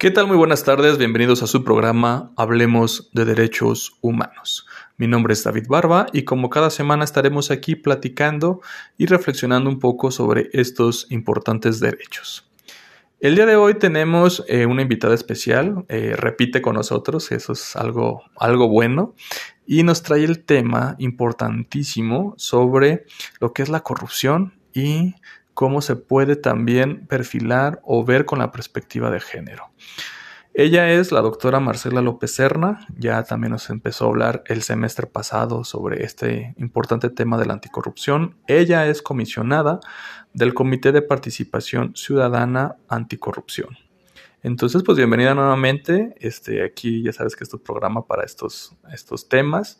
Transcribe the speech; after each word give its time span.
¿Qué 0.00 0.10
tal? 0.10 0.26
Muy 0.26 0.38
buenas 0.38 0.64
tardes, 0.64 0.96
bienvenidos 0.96 1.42
a 1.42 1.46
su 1.46 1.62
programa 1.62 2.32
Hablemos 2.38 3.10
de 3.12 3.26
Derechos 3.26 3.98
Humanos. 4.00 4.66
Mi 4.96 5.06
nombre 5.06 5.34
es 5.34 5.44
David 5.44 5.66
Barba 5.68 6.06
y 6.14 6.22
como 6.22 6.48
cada 6.48 6.70
semana 6.70 7.04
estaremos 7.04 7.50
aquí 7.50 7.76
platicando 7.76 8.62
y 8.96 9.04
reflexionando 9.04 9.68
un 9.68 9.78
poco 9.78 10.10
sobre 10.10 10.48
estos 10.54 11.06
importantes 11.10 11.80
derechos. 11.80 12.50
El 13.20 13.34
día 13.34 13.44
de 13.44 13.56
hoy 13.56 13.74
tenemos 13.74 14.42
eh, 14.48 14.64
una 14.64 14.80
invitada 14.80 15.14
especial, 15.14 15.84
eh, 15.90 16.14
repite 16.16 16.62
con 16.62 16.76
nosotros, 16.76 17.30
eso 17.30 17.52
es 17.52 17.76
algo, 17.76 18.22
algo 18.36 18.70
bueno, 18.70 19.14
y 19.66 19.82
nos 19.82 20.02
trae 20.02 20.24
el 20.24 20.46
tema 20.46 20.96
importantísimo 20.98 22.32
sobre 22.38 23.04
lo 23.38 23.52
que 23.52 23.62
es 23.62 23.68
la 23.68 23.80
corrupción 23.80 24.54
y 24.72 25.14
cómo 25.60 25.82
se 25.82 25.94
puede 25.94 26.36
también 26.36 27.06
perfilar 27.06 27.82
o 27.84 28.02
ver 28.02 28.24
con 28.24 28.38
la 28.38 28.50
perspectiva 28.50 29.10
de 29.10 29.20
género. 29.20 29.68
Ella 30.54 30.90
es 30.90 31.12
la 31.12 31.20
doctora 31.20 31.60
Marcela 31.60 32.00
López 32.00 32.34
Serna, 32.34 32.86
ya 32.96 33.24
también 33.24 33.50
nos 33.50 33.68
empezó 33.68 34.06
a 34.06 34.08
hablar 34.08 34.42
el 34.46 34.62
semestre 34.62 35.06
pasado 35.06 35.64
sobre 35.64 36.02
este 36.02 36.54
importante 36.56 37.10
tema 37.10 37.36
de 37.36 37.44
la 37.44 37.52
anticorrupción. 37.52 38.36
Ella 38.46 38.86
es 38.86 39.02
comisionada 39.02 39.80
del 40.32 40.54
Comité 40.54 40.92
de 40.92 41.02
Participación 41.02 41.94
Ciudadana 41.94 42.76
Anticorrupción. 42.88 43.76
Entonces, 44.42 44.82
pues 44.82 44.96
bienvenida 44.96 45.34
nuevamente. 45.34 46.14
Este, 46.20 46.64
aquí 46.64 47.02
ya 47.02 47.12
sabes 47.12 47.36
que 47.36 47.44
es 47.44 47.50
tu 47.50 47.62
programa 47.62 48.06
para 48.06 48.24
estos, 48.24 48.74
estos 48.94 49.28
temas. 49.28 49.78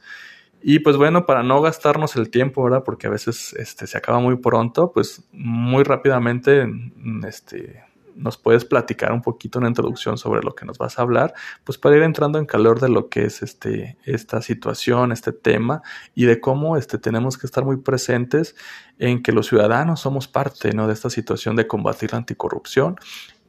Y 0.62 0.80
pues 0.80 0.96
bueno, 0.96 1.24
para 1.26 1.42
no 1.42 1.62
gastarnos 1.62 2.16
el 2.16 2.30
tiempo, 2.30 2.62
¿verdad? 2.62 2.82
Porque 2.84 3.06
a 3.06 3.10
veces 3.10 3.54
este, 3.54 3.86
se 3.86 3.96
acaba 3.96 4.20
muy 4.20 4.36
pronto, 4.36 4.92
pues 4.92 5.22
muy 5.32 5.84
rápidamente 5.84 6.66
mm, 6.66 7.24
este, 7.24 7.82
nos 8.14 8.36
puedes 8.36 8.64
platicar 8.64 9.12
un 9.12 9.22
poquito 9.22 9.58
una 9.58 9.68
introducción 9.68 10.18
sobre 10.18 10.42
lo 10.42 10.54
que 10.54 10.66
nos 10.66 10.78
vas 10.78 10.98
a 10.98 11.02
hablar, 11.02 11.32
pues 11.64 11.78
para 11.78 11.96
ir 11.96 12.02
entrando 12.02 12.38
en 12.38 12.46
calor 12.46 12.80
de 12.80 12.88
lo 12.88 13.08
que 13.08 13.24
es 13.24 13.42
este, 13.42 13.96
esta 14.04 14.42
situación, 14.42 15.12
este 15.12 15.32
tema 15.32 15.82
y 16.14 16.26
de 16.26 16.40
cómo 16.40 16.76
este, 16.76 16.98
tenemos 16.98 17.38
que 17.38 17.46
estar 17.46 17.64
muy 17.64 17.78
presentes 17.78 18.54
en 18.98 19.22
que 19.22 19.32
los 19.32 19.46
ciudadanos 19.46 20.00
somos 20.00 20.28
parte 20.28 20.72
¿no? 20.74 20.86
de 20.86 20.92
esta 20.92 21.08
situación 21.08 21.56
de 21.56 21.66
combatir 21.66 22.12
la 22.12 22.18
anticorrupción 22.18 22.96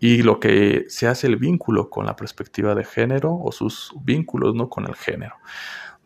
y 0.03 0.23
lo 0.23 0.39
que 0.39 0.85
se 0.89 1.07
hace 1.07 1.27
el 1.27 1.35
vínculo 1.35 1.91
con 1.91 2.07
la 2.07 2.15
perspectiva 2.15 2.73
de 2.73 2.83
género 2.83 3.35
o 3.35 3.51
sus 3.51 3.93
vínculos 4.03 4.55
¿no? 4.55 4.67
con 4.67 4.87
el 4.87 4.95
género. 4.95 5.35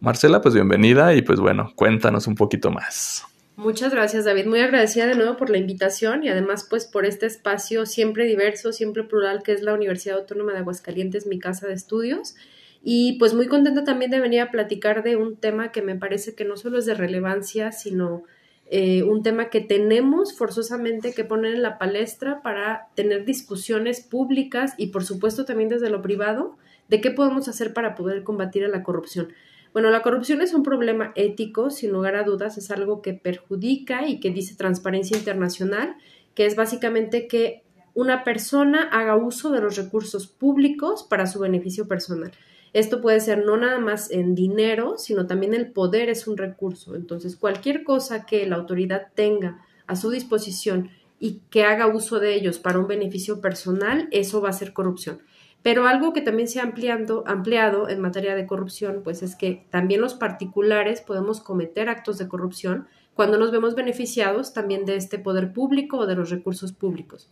Marcela, 0.02 0.42
pues 0.42 0.54
bienvenida 0.54 1.16
y 1.16 1.22
pues 1.22 1.40
bueno, 1.40 1.72
cuéntanos 1.76 2.28
un 2.28 2.36
poquito 2.36 2.70
más. 2.70 3.26
Muchas 3.56 3.94
gracias, 3.94 4.26
David. 4.26 4.48
Muy 4.48 4.60
agradecida 4.60 5.08
de 5.08 5.16
nuevo 5.16 5.38
por 5.38 5.50
la 5.50 5.58
invitación 5.58 6.26
y 6.26 6.30
además 6.30 6.68
pues 6.70 6.86
por 6.86 7.06
este 7.06 7.26
espacio 7.26 7.86
siempre 7.86 8.26
diverso, 8.26 8.74
siempre 8.74 9.06
plural 9.06 9.44
que 9.44 9.54
es 9.54 9.62
la 9.62 9.74
Universidad 9.74 10.18
Autónoma 10.18 10.52
de 10.52 10.60
Aguascalientes, 10.60 11.26
mi 11.26 11.40
casa 11.40 11.66
de 11.66 11.74
estudios. 11.74 12.36
Y 12.84 13.18
pues 13.18 13.34
muy 13.34 13.48
contenta 13.48 13.86
también 13.86 14.12
de 14.12 14.20
venir 14.20 14.42
a 14.42 14.52
platicar 14.52 15.04
de 15.04 15.16
un 15.16 15.38
tema 15.38 15.72
que 15.72 15.82
me 15.82 15.96
parece 15.96 16.36
que 16.36 16.44
no 16.44 16.58
solo 16.58 16.80
es 16.80 16.86
de 16.86 16.96
relevancia, 16.96 17.72
sino 17.72 18.24
eh, 18.68 19.04
un 19.04 19.22
tema 19.22 19.50
que 19.50 19.62
tenemos 19.62 20.36
forzosamente 20.36 21.14
que 21.14 21.24
poner 21.24 21.54
en 21.54 21.62
la 21.62 21.78
palestra 21.78 22.42
para 22.42 22.88
tener 22.96 23.24
discusiones 23.24 24.02
públicas 24.02 24.74
y 24.78 24.88
por 24.88 25.04
supuesto 25.04 25.46
también 25.46 25.70
desde 25.70 25.92
lo 25.92 26.02
privado 26.02 26.58
de 26.88 27.00
qué 27.00 27.12
podemos 27.12 27.48
hacer 27.48 27.74
para 27.74 27.96
poder 27.96 28.24
combatir 28.24 28.66
a 28.66 28.70
la 28.70 28.84
corrupción. 28.84 29.30
Bueno, 29.74 29.90
la 29.90 30.02
corrupción 30.02 30.42
es 30.42 30.54
un 30.54 30.64
problema 30.64 31.12
ético, 31.16 31.70
sin 31.70 31.92
lugar 31.92 32.16
a 32.16 32.24
dudas, 32.24 32.58
es 32.58 32.72
algo 32.72 33.02
que 33.02 33.14
perjudica 33.14 34.08
y 34.08 34.20
que 34.20 34.32
dice 34.32 34.56
Transparencia 34.56 35.18
Internacional, 35.18 35.96
que 36.34 36.46
es 36.46 36.56
básicamente 36.56 37.28
que 37.28 37.64
una 37.94 38.24
persona 38.24 38.84
haga 38.92 39.16
uso 39.16 39.52
de 39.52 39.62
los 39.62 39.76
recursos 39.76 40.28
públicos 40.28 41.04
para 41.04 41.28
su 41.28 41.40
beneficio 41.40 41.88
personal. 41.88 42.32
Esto 42.76 43.00
puede 43.00 43.22
ser 43.22 43.46
no 43.46 43.56
nada 43.56 43.80
más 43.80 44.12
en 44.12 44.36
dinero, 44.36 44.98
sino 44.98 45.28
también 45.28 45.54
el 45.54 45.72
poder 45.72 46.10
es 46.10 46.28
un 46.28 46.36
recurso. 46.36 46.94
Entonces, 46.96 47.38
cualquier 47.38 47.86
cosa 47.86 48.26
que 48.26 48.46
la 48.46 48.58
autoridad 48.58 49.14
tenga 49.16 49.62
a 49.88 49.96
su 49.96 50.10
disposición 50.10 50.90
y 51.18 51.40
que 51.50 51.64
haga 51.64 51.88
uso 51.88 52.20
de 52.20 52.36
ellos 52.36 52.60
para 52.60 52.80
un 52.80 52.88
beneficio 52.88 53.40
personal, 53.40 54.10
eso 54.12 54.42
va 54.42 54.50
a 54.50 54.52
ser 54.52 54.74
corrupción. 54.74 55.22
Pero 55.64 55.88
algo 55.88 56.12
que 56.12 56.20
también 56.20 56.50
se 56.50 56.60
ha 56.60 56.64
ampliado 56.64 57.88
en 57.88 58.02
materia 58.02 58.36
de 58.36 58.46
corrupción, 58.46 59.04
pues 59.06 59.24
es 59.24 59.38
que 59.38 59.66
también 59.70 60.02
los 60.02 60.14
particulares 60.14 61.00
podemos 61.00 61.40
cometer 61.40 61.88
actos 61.88 62.18
de 62.18 62.28
corrupción 62.28 62.88
cuando 63.14 63.38
nos 63.38 63.54
vemos 63.54 63.76
beneficiados 63.76 64.52
también 64.52 64.84
de 64.84 64.98
este 64.98 65.18
poder 65.18 65.54
público 65.54 66.00
o 66.00 66.08
de 66.08 66.16
los 66.16 66.30
recursos 66.30 66.74
públicos. 66.74 67.30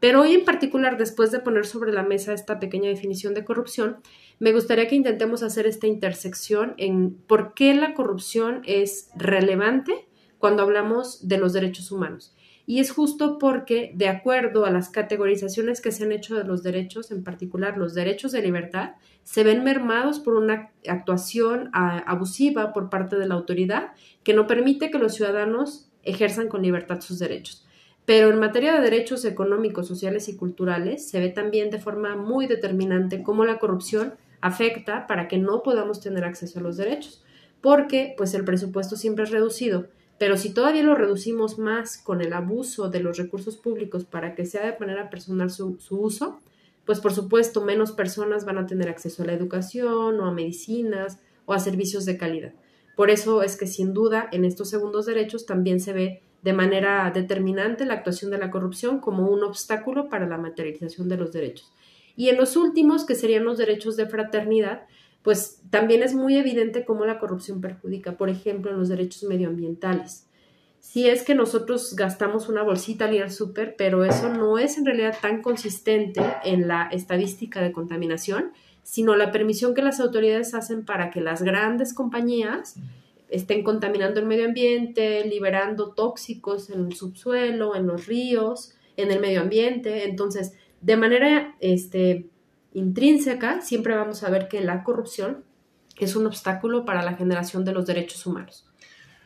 Pero 0.00 0.20
hoy 0.22 0.32
en 0.32 0.44
particular, 0.44 0.96
después 0.96 1.30
de 1.32 1.40
poner 1.40 1.66
sobre 1.66 1.92
la 1.92 2.04
mesa 2.04 2.32
esta 2.32 2.60
pequeña 2.60 2.88
definición 2.88 3.34
de 3.34 3.44
corrupción, 3.44 3.98
me 4.38 4.52
gustaría 4.52 4.86
que 4.86 4.94
intentemos 4.94 5.42
hacer 5.42 5.66
esta 5.66 5.86
intersección 5.86 6.74
en 6.76 7.14
por 7.14 7.54
qué 7.54 7.74
la 7.74 7.94
corrupción 7.94 8.62
es 8.66 9.10
relevante 9.16 10.06
cuando 10.38 10.62
hablamos 10.62 11.26
de 11.26 11.38
los 11.38 11.52
derechos 11.52 11.90
humanos. 11.90 12.34
Y 12.64 12.80
es 12.80 12.90
justo 12.90 13.38
porque, 13.38 13.92
de 13.94 14.08
acuerdo 14.08 14.66
a 14.66 14.70
las 14.70 14.90
categorizaciones 14.90 15.80
que 15.80 15.90
se 15.90 16.04
han 16.04 16.12
hecho 16.12 16.36
de 16.36 16.44
los 16.44 16.62
derechos, 16.62 17.10
en 17.10 17.24
particular 17.24 17.78
los 17.78 17.94
derechos 17.94 18.30
de 18.32 18.42
libertad, 18.42 18.90
se 19.24 19.42
ven 19.42 19.64
mermados 19.64 20.20
por 20.20 20.36
una 20.36 20.70
actuación 20.86 21.70
abusiva 21.72 22.72
por 22.72 22.90
parte 22.90 23.16
de 23.16 23.26
la 23.26 23.34
autoridad 23.34 23.92
que 24.22 24.34
no 24.34 24.46
permite 24.46 24.90
que 24.90 24.98
los 24.98 25.14
ciudadanos 25.14 25.90
ejerzan 26.02 26.48
con 26.48 26.62
libertad 26.62 27.00
sus 27.00 27.18
derechos. 27.18 27.66
Pero 28.04 28.30
en 28.30 28.38
materia 28.38 28.74
de 28.74 28.80
derechos 28.80 29.24
económicos, 29.24 29.88
sociales 29.88 30.28
y 30.28 30.36
culturales, 30.36 31.08
se 31.08 31.20
ve 31.20 31.28
también 31.30 31.70
de 31.70 31.78
forma 31.78 32.16
muy 32.16 32.46
determinante 32.46 33.22
cómo 33.22 33.44
la 33.44 33.58
corrupción 33.58 34.14
afecta 34.40 35.06
para 35.06 35.28
que 35.28 35.38
no 35.38 35.62
podamos 35.62 36.00
tener 36.00 36.24
acceso 36.24 36.58
a 36.58 36.62
los 36.62 36.76
derechos, 36.76 37.24
porque 37.60 38.14
pues 38.16 38.34
el 38.34 38.44
presupuesto 38.44 38.96
siempre 38.96 39.24
es 39.24 39.30
reducido 39.30 39.88
pero 40.18 40.36
si 40.36 40.52
todavía 40.52 40.82
lo 40.82 40.96
reducimos 40.96 41.58
más 41.58 41.96
con 41.96 42.20
el 42.20 42.32
abuso 42.32 42.90
de 42.90 43.00
los 43.00 43.16
recursos 43.16 43.56
públicos 43.56 44.04
para 44.04 44.34
que 44.34 44.44
sea 44.44 44.66
de 44.66 44.78
manera 44.78 45.10
personal 45.10 45.50
su, 45.50 45.78
uso, 45.90 46.40
pues 46.84 47.00
por 47.00 47.12
supuesto 47.12 47.64
menos 47.64 47.92
personas 47.92 48.44
van 48.44 48.58
a 48.58 48.66
tener 48.66 48.88
acceso 48.88 49.22
a 49.22 49.26
la 49.26 49.32
educación 49.32 50.20
o 50.20 50.26
a 50.26 50.32
medicinas 50.32 51.20
o 51.46 51.54
a 51.54 51.60
servicios 51.60 52.04
de 52.04 52.18
calidad. 52.18 52.52
Por 52.96 53.10
eso 53.10 53.42
es 53.42 53.56
que 53.56 53.68
sin 53.68 53.94
duda 53.94 54.28
en 54.32 54.44
estos 54.44 54.68
segundos 54.68 55.06
derechos 55.06 55.46
también 55.46 55.78
se 55.78 55.92
ve 55.92 56.22
de 56.42 56.52
manera 56.52 57.10
determinante 57.14 57.84
la 57.84 57.94
actuación 57.94 58.32
de 58.32 58.38
la 58.38 58.50
corrupción 58.50 58.98
como 58.98 59.28
un 59.28 59.44
obstáculo 59.44 60.08
para 60.08 60.26
la 60.26 60.38
materialización 60.38 61.08
de 61.08 61.16
los 61.16 61.32
derechos. 61.32 61.72
Y 62.18 62.30
en 62.30 62.36
los 62.36 62.56
últimos, 62.56 63.06
que 63.06 63.14
serían 63.14 63.44
los 63.44 63.58
derechos 63.58 63.96
de 63.96 64.06
fraternidad, 64.06 64.82
pues 65.22 65.62
también 65.70 66.02
es 66.02 66.14
muy 66.14 66.36
evidente 66.36 66.84
cómo 66.84 67.06
la 67.06 67.20
corrupción 67.20 67.60
perjudica, 67.60 68.16
por 68.16 68.28
ejemplo, 68.28 68.72
en 68.72 68.78
los 68.78 68.88
derechos 68.88 69.22
medioambientales. 69.22 70.26
Si 70.80 71.08
es 71.08 71.22
que 71.22 71.36
nosotros 71.36 71.94
gastamos 71.94 72.48
una 72.48 72.64
bolsita 72.64 73.04
al 73.04 73.14
ir 73.14 73.22
al 73.22 73.30
súper, 73.30 73.76
pero 73.78 74.04
eso 74.04 74.30
no 74.30 74.58
es 74.58 74.78
en 74.78 74.86
realidad 74.86 75.16
tan 75.22 75.42
consistente 75.42 76.20
en 76.42 76.66
la 76.66 76.88
estadística 76.90 77.62
de 77.62 77.70
contaminación, 77.70 78.50
sino 78.82 79.14
la 79.14 79.30
permisión 79.30 79.72
que 79.72 79.82
las 79.82 80.00
autoridades 80.00 80.54
hacen 80.54 80.84
para 80.84 81.10
que 81.10 81.20
las 81.20 81.42
grandes 81.42 81.94
compañías 81.94 82.74
estén 83.30 83.62
contaminando 83.62 84.18
el 84.18 84.26
medio 84.26 84.46
ambiente, 84.46 85.24
liberando 85.24 85.90
tóxicos 85.92 86.68
en 86.68 86.86
el 86.86 86.94
subsuelo, 86.96 87.76
en 87.76 87.86
los 87.86 88.08
ríos, 88.08 88.74
en 88.96 89.12
el 89.12 89.20
medio 89.20 89.40
ambiente. 89.40 90.08
Entonces, 90.08 90.54
de 90.80 90.96
manera 90.96 91.54
este, 91.60 92.26
intrínseca, 92.72 93.60
siempre 93.60 93.96
vamos 93.96 94.22
a 94.22 94.30
ver 94.30 94.48
que 94.48 94.60
la 94.60 94.84
corrupción 94.84 95.44
es 95.98 96.16
un 96.16 96.26
obstáculo 96.26 96.84
para 96.84 97.02
la 97.02 97.14
generación 97.14 97.64
de 97.64 97.72
los 97.72 97.86
derechos 97.86 98.24
humanos. 98.26 98.64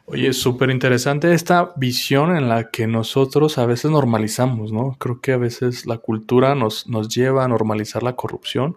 Oye, 0.05 0.29
es 0.29 0.37
súper 0.37 0.71
interesante 0.71 1.33
esta 1.33 1.73
visión 1.77 2.37
en 2.37 2.49
la 2.49 2.71
que 2.71 2.87
nosotros 2.87 3.57
a 3.59 3.67
veces 3.67 3.91
normalizamos, 3.91 4.73
¿no? 4.73 4.97
Creo 4.99 5.21
que 5.21 5.33
a 5.33 5.37
veces 5.37 5.87
la 5.87 5.99
cultura 5.99 6.55
nos, 6.55 6.89
nos 6.89 7.09
lleva 7.09 7.45
a 7.45 7.49
normalizar 7.49 8.03
la 8.03 8.17
corrupción 8.17 8.77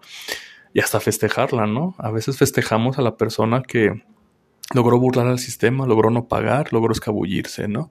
y 0.71 0.81
hasta 0.81 0.99
festejarla, 0.99 1.65
¿no? 1.65 1.95
A 1.97 2.11
veces 2.11 2.37
festejamos 2.37 2.99
a 2.99 3.01
la 3.01 3.17
persona 3.17 3.63
que 3.63 4.03
logró 4.73 4.99
burlar 4.99 5.27
al 5.27 5.39
sistema, 5.39 5.87
logró 5.87 6.11
no 6.11 6.27
pagar, 6.27 6.71
logró 6.71 6.91
escabullirse, 6.91 7.67
¿no? 7.67 7.89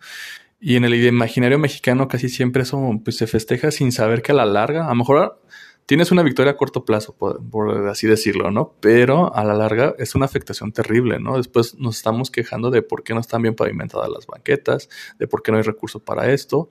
Y 0.67 0.77
en 0.77 0.85
el 0.87 0.95
imaginario 0.95 1.59
mexicano 1.59 2.09
casi 2.09 2.31
siempre 2.31 2.63
eso 2.63 2.99
pues, 3.05 3.19
se 3.19 3.27
festeja 3.27 3.71
sin 3.71 3.93
saber 3.93 4.23
que 4.23 4.33
a 4.33 4.35
la 4.35 4.47
larga, 4.47 4.87
a 4.87 4.89
lo 4.89 4.95
mejor 4.95 5.39
tienes 5.85 6.11
una 6.11 6.23
victoria 6.23 6.53
a 6.53 6.57
corto 6.57 6.87
plazo, 6.87 7.15
por, 7.15 7.87
así 7.87 8.07
decirlo, 8.07 8.51
¿no? 8.51 8.73
Pero 8.81 9.35
a 9.37 9.45
la 9.45 9.53
larga 9.53 9.95
es 9.99 10.15
una 10.15 10.25
afectación 10.25 10.73
terrible, 10.73 11.21
¿no? 11.21 11.37
Después 11.37 11.75
nos 11.75 11.99
estamos 11.99 12.31
quejando 12.31 12.71
de 12.71 12.81
por 12.81 13.03
qué 13.03 13.13
no 13.13 13.21
están 13.21 13.43
bien 13.43 13.55
pavimentadas 13.55 14.09
las 14.09 14.27
banquetas, 14.27 14.89
de 15.19 15.29
por 15.29 15.43
qué 15.43 15.53
no 15.53 15.59
hay 15.59 15.65
recursos 15.65 16.01
para 16.01 16.33
esto. 16.33 16.71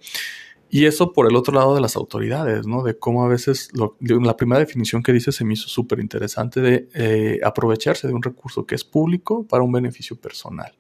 Y 0.72 0.86
eso 0.86 1.14
por 1.14 1.30
el 1.30 1.36
otro 1.36 1.54
lado 1.54 1.76
de 1.76 1.82
las 1.82 1.96
autoridades, 1.96 2.66
¿no? 2.66 2.82
De 2.82 2.98
cómo 2.98 3.24
a 3.24 3.28
veces, 3.28 3.70
la 3.76 4.36
primera 4.36 4.60
definición 4.60 5.04
que 5.04 5.14
dice 5.14 5.32
se 5.32 5.46
me 5.46 5.54
hizo 5.54 5.68
súper 5.68 6.00
interesante 6.00 6.62
de 6.62 6.90
eh, 6.96 7.40
aprovecharse 7.44 8.08
de 8.08 8.14
un 8.16 8.24
recurso 8.24 8.66
que 8.66 8.74
es 8.74 8.84
público 8.84 9.46
para 9.46 9.62
un 9.62 9.72
beneficio 9.72 10.16
personal 10.16 10.74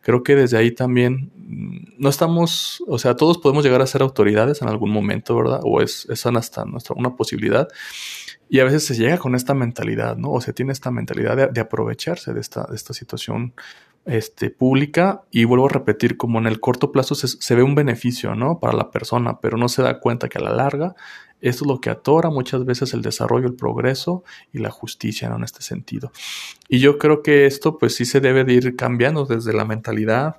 creo 0.00 0.22
que 0.22 0.34
desde 0.34 0.56
ahí 0.56 0.72
también 0.72 1.30
mm, 1.36 1.94
no 1.98 2.08
estamos, 2.08 2.82
o 2.86 2.98
sea, 2.98 3.16
todos 3.16 3.38
podemos 3.38 3.64
llegar 3.64 3.82
a 3.82 3.86
ser 3.86 4.02
autoridades 4.02 4.62
en 4.62 4.68
algún 4.68 4.90
momento, 4.90 5.36
¿verdad? 5.36 5.60
O 5.64 5.80
es, 5.80 6.06
es 6.10 6.26
hasta 6.26 6.64
nuestra, 6.64 6.94
una 6.96 7.16
posibilidad. 7.16 7.68
Y 8.48 8.58
a 8.60 8.64
veces 8.64 8.84
se 8.84 8.96
llega 8.96 9.18
con 9.18 9.34
esta 9.34 9.54
mentalidad, 9.54 10.16
¿no? 10.16 10.32
O 10.32 10.40
se 10.40 10.52
tiene 10.52 10.72
esta 10.72 10.90
mentalidad 10.90 11.50
de, 11.52 11.60
aprovecharse 11.60 12.32
de 12.32 12.40
esta, 12.40 12.66
de 12.68 12.74
esta 12.74 12.94
situación 12.94 13.54
este, 14.06 14.50
pública 14.50 15.22
y 15.30 15.44
vuelvo 15.44 15.66
a 15.66 15.68
repetir, 15.68 16.16
como 16.16 16.38
en 16.38 16.46
el 16.46 16.58
corto 16.58 16.90
plazo 16.90 17.14
se, 17.14 17.54
ve 17.54 17.62
un 17.62 17.74
beneficio, 17.74 18.34
¿no? 18.34 18.58
Para 18.58 18.76
la 18.76 18.90
persona, 18.90 19.38
pero 19.40 19.56
no 19.56 19.68
se 19.68 19.82
da 19.82 20.00
cuenta 20.00 20.28
que 20.28 20.38
a 20.38 20.42
la 20.42 20.52
larga 20.52 20.94
esto 21.40 21.64
es 21.64 21.68
lo 21.68 21.80
que 21.80 21.90
atora 21.90 22.30
muchas 22.30 22.64
veces 22.64 22.92
el 22.94 23.02
desarrollo, 23.02 23.46
el 23.46 23.54
progreso 23.54 24.24
y 24.52 24.58
la 24.58 24.70
justicia, 24.70 25.28
¿no? 25.28 25.36
En 25.36 25.44
este 25.44 25.62
sentido. 25.62 26.12
Y 26.68 26.80
yo 26.80 26.98
creo 26.98 27.22
que 27.22 27.46
esto 27.46 27.78
pues 27.78 27.94
sí 27.94 28.04
se 28.04 28.20
debe 28.20 28.44
de 28.44 28.54
ir 28.54 28.76
cambiando 28.76 29.24
desde 29.24 29.52
la 29.52 29.64
mentalidad, 29.64 30.36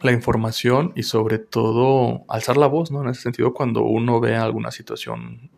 la 0.00 0.12
información 0.12 0.92
y 0.94 1.04
sobre 1.04 1.38
todo 1.38 2.24
alzar 2.28 2.56
la 2.56 2.66
voz, 2.66 2.90
¿no? 2.90 3.02
En 3.02 3.08
ese 3.08 3.22
sentido, 3.22 3.54
cuando 3.54 3.82
uno 3.82 4.20
ve 4.20 4.36
alguna 4.36 4.70
situación 4.70 5.50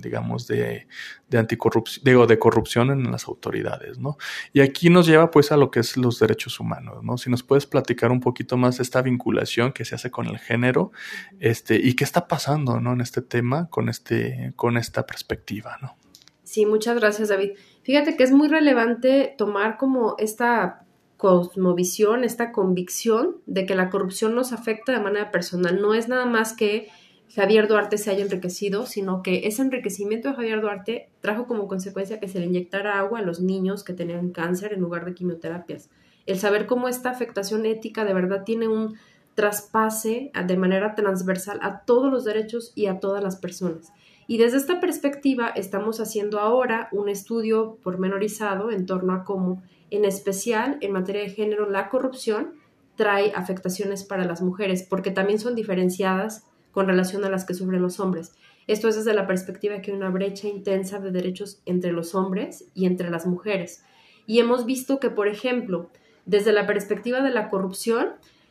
digamos, 0.00 0.46
de, 0.46 0.86
de 1.28 1.38
anticorrupción, 1.38 2.04
digo, 2.04 2.26
de 2.26 2.38
corrupción 2.38 2.90
en 2.90 3.10
las 3.10 3.28
autoridades, 3.28 3.98
¿no? 3.98 4.16
Y 4.52 4.60
aquí 4.60 4.90
nos 4.90 5.06
lleva 5.06 5.30
pues 5.30 5.52
a 5.52 5.56
lo 5.56 5.70
que 5.70 5.80
es 5.80 5.96
los 5.96 6.18
derechos 6.18 6.60
humanos, 6.60 7.02
¿no? 7.02 7.18
Si 7.18 7.30
nos 7.30 7.42
puedes 7.42 7.66
platicar 7.66 8.10
un 8.10 8.20
poquito 8.20 8.56
más 8.56 8.78
de 8.78 8.82
esta 8.82 9.02
vinculación 9.02 9.72
que 9.72 9.84
se 9.84 9.94
hace 9.94 10.10
con 10.10 10.26
el 10.26 10.38
género, 10.38 10.92
este, 11.40 11.76
y 11.76 11.94
qué 11.94 12.04
está 12.04 12.28
pasando, 12.28 12.80
¿no? 12.80 12.92
En 12.92 13.00
este 13.00 13.22
tema, 13.22 13.68
con 13.68 13.88
este, 13.88 14.52
con 14.56 14.76
esta 14.76 15.06
perspectiva, 15.06 15.78
¿no? 15.82 15.96
Sí, 16.42 16.64
muchas 16.64 16.98
gracias, 16.98 17.28
David. 17.28 17.52
Fíjate 17.82 18.16
que 18.16 18.24
es 18.24 18.32
muy 18.32 18.48
relevante 18.48 19.34
tomar 19.36 19.76
como 19.76 20.14
esta 20.18 20.86
cosmovisión, 21.18 22.24
esta 22.24 22.52
convicción 22.52 23.36
de 23.44 23.66
que 23.66 23.74
la 23.74 23.90
corrupción 23.90 24.34
nos 24.34 24.52
afecta 24.52 24.92
de 24.92 25.00
manera 25.00 25.30
personal. 25.30 25.82
No 25.82 25.92
es 25.92 26.08
nada 26.08 26.24
más 26.24 26.54
que 26.54 26.88
Javier 27.34 27.68
Duarte 27.68 27.98
se 27.98 28.10
haya 28.10 28.24
enriquecido, 28.24 28.86
sino 28.86 29.22
que 29.22 29.46
ese 29.46 29.62
enriquecimiento 29.62 30.28
de 30.28 30.34
Javier 30.34 30.60
Duarte 30.60 31.10
trajo 31.20 31.46
como 31.46 31.68
consecuencia 31.68 32.20
que 32.20 32.28
se 32.28 32.38
le 32.40 32.46
inyectara 32.46 32.98
agua 32.98 33.18
a 33.18 33.22
los 33.22 33.40
niños 33.40 33.84
que 33.84 33.92
tenían 33.92 34.30
cáncer 34.30 34.72
en 34.72 34.80
lugar 34.80 35.04
de 35.04 35.14
quimioterapias. 35.14 35.90
El 36.26 36.38
saber 36.38 36.66
cómo 36.66 36.88
esta 36.88 37.10
afectación 37.10 37.66
ética 37.66 38.04
de 38.04 38.14
verdad 38.14 38.44
tiene 38.44 38.68
un 38.68 38.96
traspase 39.34 40.32
de 40.46 40.56
manera 40.56 40.94
transversal 40.94 41.60
a 41.62 41.80
todos 41.82 42.10
los 42.10 42.24
derechos 42.24 42.72
y 42.74 42.86
a 42.86 42.98
todas 42.98 43.22
las 43.22 43.36
personas. 43.36 43.92
Y 44.26 44.38
desde 44.38 44.56
esta 44.56 44.80
perspectiva 44.80 45.48
estamos 45.48 46.00
haciendo 46.00 46.40
ahora 46.40 46.88
un 46.92 47.08
estudio 47.08 47.78
pormenorizado 47.82 48.70
en 48.70 48.84
torno 48.84 49.12
a 49.12 49.24
cómo, 49.24 49.62
en 49.90 50.04
especial 50.04 50.76
en 50.80 50.92
materia 50.92 51.22
de 51.22 51.30
género, 51.30 51.68
la 51.70 51.88
corrupción 51.88 52.54
trae 52.96 53.32
afectaciones 53.34 54.02
para 54.02 54.24
las 54.24 54.42
mujeres, 54.42 54.82
porque 54.82 55.12
también 55.12 55.38
son 55.38 55.54
diferenciadas 55.54 56.44
con 56.78 56.86
relación 56.86 57.24
a 57.24 57.28
las 57.28 57.44
que 57.44 57.54
sufren 57.54 57.82
los 57.82 57.98
hombres. 57.98 58.36
Esto 58.68 58.86
es 58.86 58.94
desde 58.94 59.12
la 59.12 59.26
perspectiva 59.26 59.74
de 59.74 59.82
que 59.82 59.90
hay 59.90 59.96
una 59.96 60.10
brecha 60.10 60.46
intensa 60.46 61.00
de 61.00 61.10
derechos 61.10 61.60
entre 61.66 61.90
los 61.90 62.14
hombres 62.14 62.66
y 62.72 62.86
entre 62.86 63.10
las 63.10 63.26
mujeres. 63.26 63.82
Y 64.28 64.38
hemos 64.38 64.64
visto 64.64 65.00
que, 65.00 65.10
por 65.10 65.26
ejemplo, 65.26 65.90
desde 66.24 66.52
la 66.52 66.68
perspectiva 66.68 67.20
de 67.20 67.30
la 67.30 67.50
corrupción, 67.50 68.10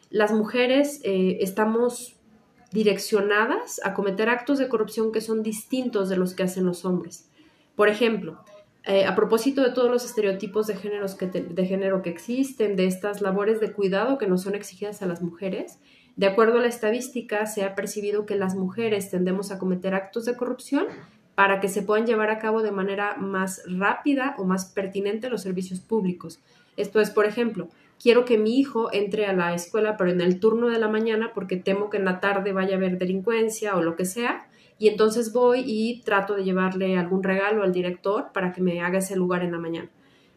las 0.10 0.34
mujeres 0.34 1.00
eh, 1.06 1.38
estamos 1.40 2.18
direccionadas 2.74 3.80
a 3.86 3.94
cometer 3.94 4.28
actos 4.28 4.60
de 4.60 4.68
corrupción 4.68 5.14
que 5.14 5.22
son 5.22 5.42
distintos 5.42 6.10
de 6.10 6.18
los 6.18 6.34
que 6.34 6.44
hacen 6.44 6.66
los 6.66 6.84
hombres. 6.84 7.30
Por 7.78 7.88
ejemplo, 7.88 8.44
eh, 8.84 9.06
a 9.06 9.16
propósito 9.16 9.62
de 9.62 9.72
todos 9.72 9.90
los 9.90 10.04
estereotipos 10.04 10.68
de, 10.68 10.76
géneros 10.76 11.16
que 11.16 11.28
de 11.28 11.66
género 11.66 12.02
que 12.02 12.10
existen, 12.10 12.76
de 12.76 12.88
estas 12.88 13.22
labores 13.22 13.62
de 13.62 13.72
cuidado 13.72 14.18
que 14.18 14.28
no 14.28 14.38
son 14.38 14.54
exigidas 14.54 15.02
a 15.02 15.06
las 15.06 15.22
mujeres, 15.22 15.80
de 16.18 16.26
acuerdo 16.26 16.58
a 16.58 16.62
la 16.62 16.68
estadística, 16.68 17.46
se 17.46 17.64
ha 17.64 17.76
percibido 17.76 18.26
que 18.26 18.36
las 18.36 18.56
mujeres 18.56 19.12
tendemos 19.12 19.52
a 19.52 19.60
cometer 19.60 19.94
actos 19.94 20.26
de 20.26 20.36
corrupción 20.36 20.88
para 21.36 21.60
que 21.60 21.70
se 21.70 21.84
puedan 21.84 22.08
llevar 22.08 22.32
a 22.32 22.40
cabo 22.40 22.64
de 22.64 22.72
manera 22.72 23.16
más 23.18 23.62
rápida 23.68 24.34
o 24.40 24.44
más 24.44 24.66
pertinente 24.66 25.30
los 25.30 25.44
servicios 25.44 25.80
públicos. 25.80 26.40
Esto 26.76 27.00
es, 27.00 27.12
por 27.12 27.26
ejemplo, 27.26 27.70
quiero 28.02 28.26
que 28.26 28.40
mi 28.40 28.60
hijo 28.60 28.92
entre 28.92 29.28
a 29.28 29.34
la 29.34 29.54
escuela, 29.54 29.96
pero 29.96 30.10
en 30.10 30.20
el 30.20 30.40
turno 30.40 30.70
de 30.70 30.80
la 30.80 30.88
mañana, 30.88 31.34
porque 31.36 31.56
temo 31.56 31.92
que 31.92 31.98
en 31.98 32.06
la 32.06 32.20
tarde 32.20 32.52
vaya 32.52 32.74
a 32.74 32.78
haber 32.78 32.98
delincuencia 32.98 33.76
o 33.76 33.84
lo 33.84 33.96
que 33.96 34.06
sea, 34.06 34.48
y 34.80 34.88
entonces 34.88 35.34
voy 35.34 35.62
y 35.68 36.02
trato 36.02 36.34
de 36.34 36.44
llevarle 36.44 36.98
algún 36.98 37.22
regalo 37.22 37.62
al 37.62 37.74
director 37.74 38.32
para 38.34 38.54
que 38.54 38.62
me 38.62 38.82
haga 38.82 38.98
ese 38.98 39.16
lugar 39.16 39.44
en 39.44 39.52
la 39.52 39.60
mañana. 39.60 39.92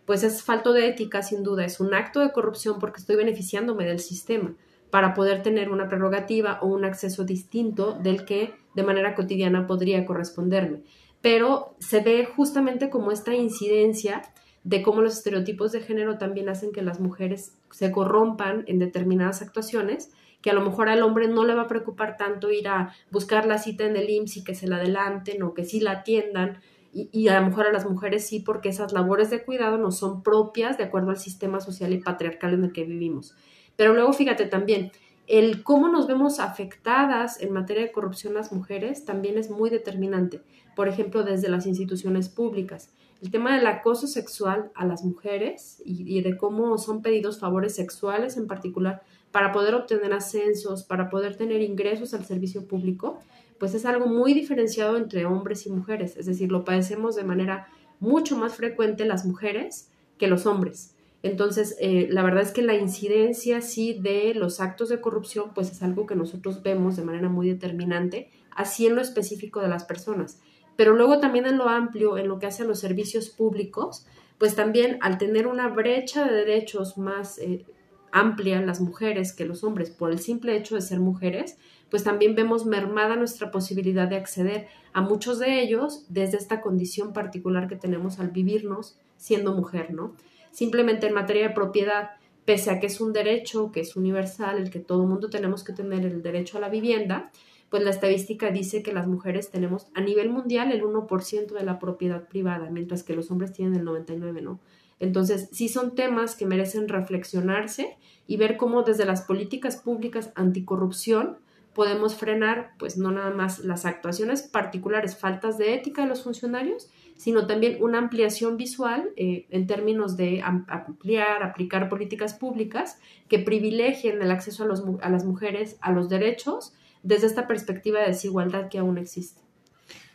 Pues 0.04 0.24
es 0.24 0.42
falto 0.42 0.74
de 0.74 0.88
ética, 0.88 1.22
sin 1.22 1.42
duda, 1.42 1.64
es 1.64 1.80
un 1.80 1.94
acto 1.94 2.20
de 2.20 2.32
corrupción 2.32 2.78
porque 2.78 3.00
estoy 3.00 3.16
beneficiándome 3.16 3.86
del 3.86 4.00
sistema 4.00 4.54
para 4.90 5.14
poder 5.14 5.42
tener 5.42 5.70
una 5.70 5.88
prerrogativa 5.88 6.58
o 6.62 6.66
un 6.66 6.84
acceso 6.84 7.24
distinto 7.24 7.92
del 7.92 8.24
que 8.24 8.54
de 8.74 8.82
manera 8.82 9.14
cotidiana 9.14 9.66
podría 9.66 10.04
corresponderme. 10.04 10.82
Pero 11.22 11.74
se 11.78 12.00
ve 12.00 12.24
justamente 12.24 12.90
como 12.90 13.12
esta 13.12 13.34
incidencia 13.34 14.22
de 14.64 14.82
cómo 14.82 15.00
los 15.00 15.14
estereotipos 15.14 15.72
de 15.72 15.80
género 15.80 16.18
también 16.18 16.48
hacen 16.48 16.72
que 16.72 16.82
las 16.82 17.00
mujeres 17.00 17.56
se 17.70 17.90
corrompan 17.92 18.64
en 18.66 18.78
determinadas 18.78 19.42
actuaciones, 19.42 20.12
que 20.42 20.50
a 20.50 20.54
lo 20.54 20.62
mejor 20.62 20.88
al 20.88 21.02
hombre 21.02 21.28
no 21.28 21.44
le 21.44 21.54
va 21.54 21.62
a 21.62 21.68
preocupar 21.68 22.16
tanto 22.16 22.50
ir 22.50 22.68
a 22.68 22.94
buscar 23.10 23.46
la 23.46 23.58
cita 23.58 23.84
en 23.84 23.96
el 23.96 24.08
IMSS 24.08 24.38
y 24.38 24.44
que 24.44 24.54
se 24.54 24.66
la 24.66 24.76
adelanten 24.76 25.42
o 25.42 25.54
que 25.54 25.64
sí 25.64 25.80
la 25.80 25.92
atiendan, 25.92 26.60
y, 26.92 27.08
y, 27.12 27.28
a 27.28 27.38
lo 27.38 27.46
mejor 27.46 27.68
a 27.68 27.72
las 27.72 27.88
mujeres 27.88 28.26
sí, 28.26 28.40
porque 28.40 28.70
esas 28.70 28.92
labores 28.92 29.30
de 29.30 29.44
cuidado 29.44 29.78
no 29.78 29.92
son 29.92 30.24
propias 30.24 30.76
de 30.76 30.82
acuerdo 30.82 31.10
al 31.10 31.18
sistema 31.18 31.60
social 31.60 31.92
y 31.92 31.98
patriarcal 31.98 32.54
en 32.54 32.64
el 32.64 32.72
que 32.72 32.82
vivimos. 32.82 33.36
Pero 33.76 33.94
luego 33.94 34.12
fíjate 34.12 34.46
también, 34.46 34.92
el 35.26 35.62
cómo 35.62 35.88
nos 35.88 36.08
vemos 36.08 36.40
afectadas 36.40 37.40
en 37.40 37.52
materia 37.52 37.84
de 37.84 37.92
corrupción 37.92 38.34
las 38.34 38.52
mujeres 38.52 39.04
también 39.04 39.38
es 39.38 39.48
muy 39.48 39.70
determinante. 39.70 40.42
Por 40.74 40.88
ejemplo, 40.88 41.22
desde 41.22 41.48
las 41.48 41.66
instituciones 41.66 42.28
públicas. 42.28 42.90
El 43.22 43.30
tema 43.30 43.54
del 43.54 43.66
acoso 43.66 44.06
sexual 44.06 44.72
a 44.74 44.86
las 44.86 45.04
mujeres 45.04 45.82
y, 45.84 46.20
de 46.22 46.36
cómo 46.36 46.78
son 46.78 47.02
pedidos 47.02 47.38
favores 47.38 47.74
sexuales 47.74 48.36
en 48.38 48.46
particular 48.46 49.02
para 49.30 49.52
poder 49.52 49.74
obtener 49.74 50.12
ascensos, 50.12 50.82
para 50.84 51.10
poder 51.10 51.36
tener 51.36 51.60
ingresos 51.60 52.14
al 52.14 52.24
servicio 52.24 52.66
público, 52.66 53.20
pues 53.58 53.74
es 53.74 53.84
algo 53.84 54.06
muy 54.06 54.32
diferenciado 54.32 54.96
entre 54.96 55.26
hombres 55.26 55.66
y 55.66 55.70
mujeres. 55.70 56.16
Es 56.16 56.26
decir, 56.26 56.50
lo 56.50 56.64
padecemos 56.64 57.14
de 57.14 57.24
manera 57.24 57.68
mucho 58.00 58.36
más 58.36 58.54
frecuente 58.54 59.04
las 59.04 59.26
mujeres 59.26 59.90
que 60.18 60.26
los 60.26 60.46
hombres. 60.46 60.96
Entonces, 61.22 61.76
eh, 61.80 62.08
la 62.10 62.22
verdad 62.22 62.42
es 62.42 62.52
que 62.52 62.62
la 62.62 62.74
incidencia 62.74 63.60
sí 63.60 63.92
de 63.92 64.34
los 64.34 64.60
actos 64.60 64.88
de 64.88 65.00
corrupción, 65.00 65.52
pues 65.54 65.70
es 65.70 65.82
algo 65.82 66.06
que 66.06 66.16
nosotros 66.16 66.62
vemos 66.62 66.96
de 66.96 67.04
manera 67.04 67.28
muy 67.28 67.48
determinante, 67.48 68.30
así 68.50 68.86
en 68.86 68.94
lo 68.94 69.02
específico 69.02 69.60
de 69.60 69.68
las 69.68 69.84
personas. 69.84 70.40
Pero 70.76 70.94
luego 70.94 71.20
también 71.20 71.46
en 71.46 71.58
lo 71.58 71.68
amplio, 71.68 72.16
en 72.16 72.28
lo 72.28 72.38
que 72.38 72.46
hace 72.46 72.62
a 72.62 72.66
los 72.66 72.78
servicios 72.78 73.28
públicos, 73.28 74.06
pues 74.38 74.54
también 74.54 74.98
al 75.02 75.18
tener 75.18 75.46
una 75.46 75.68
brecha 75.68 76.24
de 76.24 76.34
derechos 76.34 76.96
más 76.96 77.38
eh, 77.38 77.66
amplia 78.12 78.62
las 78.62 78.80
mujeres 78.80 79.34
que 79.34 79.44
los 79.44 79.62
hombres 79.62 79.90
por 79.90 80.10
el 80.10 80.18
simple 80.18 80.56
hecho 80.56 80.74
de 80.74 80.80
ser 80.80 81.00
mujeres, 81.00 81.58
pues 81.90 82.04
también 82.04 82.34
vemos 82.34 82.64
mermada 82.64 83.16
nuestra 83.16 83.50
posibilidad 83.50 84.08
de 84.08 84.16
acceder 84.16 84.68
a 84.94 85.02
muchos 85.02 85.38
de 85.38 85.60
ellos 85.60 86.06
desde 86.08 86.38
esta 86.38 86.62
condición 86.62 87.12
particular 87.12 87.68
que 87.68 87.76
tenemos 87.76 88.18
al 88.18 88.30
vivirnos 88.30 88.98
siendo 89.16 89.54
mujer, 89.54 89.92
¿no? 89.92 90.14
Simplemente 90.50 91.06
en 91.06 91.14
materia 91.14 91.48
de 91.48 91.54
propiedad, 91.54 92.10
pese 92.44 92.70
a 92.70 92.80
que 92.80 92.86
es 92.86 93.00
un 93.00 93.12
derecho 93.12 93.70
que 93.72 93.80
es 93.80 93.96
universal, 93.96 94.58
el 94.58 94.70
que 94.70 94.80
todo 94.80 95.02
el 95.02 95.08
mundo 95.08 95.30
tenemos 95.30 95.64
que 95.64 95.72
tener 95.72 96.04
el 96.04 96.22
derecho 96.22 96.58
a 96.58 96.60
la 96.60 96.68
vivienda, 96.68 97.30
pues 97.68 97.84
la 97.84 97.90
estadística 97.90 98.50
dice 98.50 98.82
que 98.82 98.92
las 98.92 99.06
mujeres 99.06 99.50
tenemos 99.50 99.86
a 99.94 100.00
nivel 100.00 100.28
mundial 100.28 100.72
el 100.72 100.82
1% 100.82 101.52
de 101.52 101.64
la 101.64 101.78
propiedad 101.78 102.26
privada, 102.28 102.68
mientras 102.70 103.04
que 103.04 103.14
los 103.14 103.30
hombres 103.30 103.52
tienen 103.52 103.78
el 103.78 103.86
99%, 103.86 104.42
¿no? 104.42 104.60
Entonces, 104.98 105.48
sí 105.50 105.68
son 105.68 105.94
temas 105.94 106.36
que 106.36 106.44
merecen 106.44 106.88
reflexionarse 106.88 107.96
y 108.26 108.36
ver 108.36 108.58
cómo 108.58 108.82
desde 108.82 109.06
las 109.06 109.22
políticas 109.22 109.76
públicas 109.76 110.30
anticorrupción 110.34 111.38
podemos 111.74 112.16
frenar, 112.16 112.72
pues 112.78 112.98
no 112.98 113.10
nada 113.10 113.30
más 113.30 113.60
las 113.60 113.86
actuaciones 113.86 114.42
particulares, 114.42 115.16
faltas 115.16 115.56
de 115.56 115.74
ética 115.74 116.02
de 116.02 116.08
los 116.08 116.24
funcionarios, 116.24 116.90
sino 117.20 117.46
también 117.46 117.76
una 117.80 117.98
ampliación 117.98 118.56
visual 118.56 119.10
eh, 119.14 119.44
en 119.50 119.66
términos 119.66 120.16
de 120.16 120.40
ampliar, 120.42 121.42
aplicar 121.42 121.90
políticas 121.90 122.32
públicas 122.32 122.98
que 123.28 123.38
privilegien 123.38 124.22
el 124.22 124.30
acceso 124.30 124.64
a, 124.64 124.66
los, 124.66 124.82
a 125.02 125.10
las 125.10 125.26
mujeres 125.26 125.76
a 125.82 125.92
los 125.92 126.08
derechos 126.08 126.72
desde 127.02 127.26
esta 127.26 127.46
perspectiva 127.46 128.00
de 128.00 128.06
desigualdad 128.06 128.70
que 128.70 128.78
aún 128.78 128.96
existe. 128.96 129.42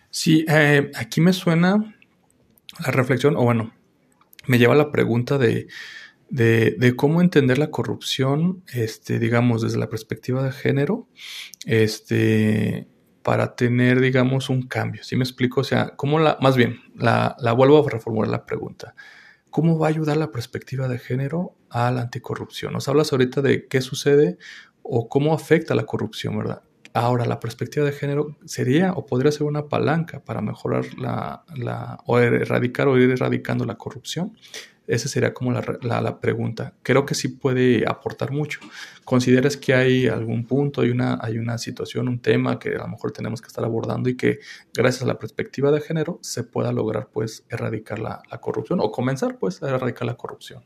Sí, 0.10 0.46
eh, 0.48 0.90
aquí 0.96 1.22
me 1.22 1.32
suena 1.32 1.96
la 2.84 2.92
reflexión, 2.92 3.38
o 3.38 3.44
bueno, 3.44 3.72
me 4.48 4.58
lleva 4.58 4.74
a 4.74 4.78
la 4.78 4.92
pregunta 4.92 5.38
de, 5.38 5.68
de, 6.30 6.96
cómo 6.96 7.22
entender 7.22 7.60
la 7.60 7.70
corrupción, 7.70 8.64
este, 8.74 9.20
digamos, 9.20 9.62
desde 9.62 9.78
la 9.78 9.90
perspectiva 9.90 10.44
de 10.44 10.52
género, 10.52 11.08
este, 11.68 12.88
para 13.26 13.56
tener, 13.56 14.02
digamos, 14.02 14.52
un 14.52 14.68
cambio. 14.68 15.04
¿Sí 15.04 15.16
me 15.16 15.24
explico? 15.24 15.62
O 15.62 15.64
sea, 15.64 15.96
¿cómo 15.96 16.20
la, 16.20 16.38
más 16.42 16.56
bien, 16.56 16.82
la, 16.94 17.36
la 17.40 17.54
vuelvo 17.54 17.84
a 17.84 17.90
reformular 17.90 18.30
la 18.30 18.46
pregunta. 18.46 18.94
¿Cómo 19.50 19.80
va 19.80 19.88
a 19.88 19.90
ayudar 19.90 20.18
la 20.18 20.32
perspectiva 20.32 20.88
de 20.88 21.00
género 21.00 21.56
a 21.72 21.90
la 21.90 22.02
anticorrupción? 22.02 22.72
Nos 22.72 22.88
hablas 22.88 23.12
ahorita 23.12 23.42
de 23.42 23.66
qué 23.68 23.82
sucede 23.82 24.38
o 24.84 25.10
cómo 25.10 25.34
afecta 25.34 25.74
la 25.74 25.88
corrupción, 25.88 26.38
¿verdad? 26.38 26.62
Ahora, 26.94 27.26
la 27.26 27.40
perspectiva 27.40 27.84
de 27.84 27.94
género 27.94 28.38
sería 28.46 28.94
o 28.94 29.08
podría 29.08 29.32
ser 29.32 29.48
una 29.48 29.70
palanca 29.70 30.24
para 30.24 30.42
mejorar 30.42 30.86
la, 30.96 31.46
la 31.56 31.98
o 32.06 32.20
erradicar 32.20 32.88
o 32.88 32.96
ir 32.96 33.10
erradicando 33.10 33.66
la 33.66 33.76
corrupción. 33.76 34.38
Esa 34.88 35.08
sería 35.08 35.34
como 35.34 35.52
la, 35.52 36.20
pregunta. 36.20 36.74
Creo 36.84 37.06
que 37.06 37.16
sí 37.16 37.30
puede 37.30 37.86
aportar 37.88 38.32
mucho. 38.32 38.60
¿Consideras 39.04 39.58
que 39.58 39.74
hay 39.74 40.08
algún 40.08 40.46
punto, 40.46 40.82
hay 40.82 40.90
una, 40.90 41.18
hay 41.22 41.38
una 41.38 41.58
situación, 41.58 42.08
un 42.08 42.20
tema 42.20 42.60
que 42.60 42.70
a 42.76 42.80
lo 42.80 42.88
mejor 42.88 43.12
tenemos 43.12 43.42
que 43.42 43.48
estar 43.48 43.64
abordando 43.64 44.10
y 44.10 44.16
que 44.16 44.40
gracias 44.74 45.04
a 45.04 45.08
la 45.08 45.18
perspectiva 45.18 45.72
de 45.72 45.82
género 45.82 46.20
se 46.22 46.44
pueda 46.44 46.72
lograr 46.72 47.10
pues 47.12 47.46
erradicar 47.50 48.00
la, 48.00 48.22
la 48.30 48.40
corrupción 48.40 48.80
o 48.82 48.92
comenzar 48.92 49.38
pues 49.38 49.62
a 49.64 49.70
erradicar 49.70 50.06
la 50.06 50.16
corrupción? 50.16 50.64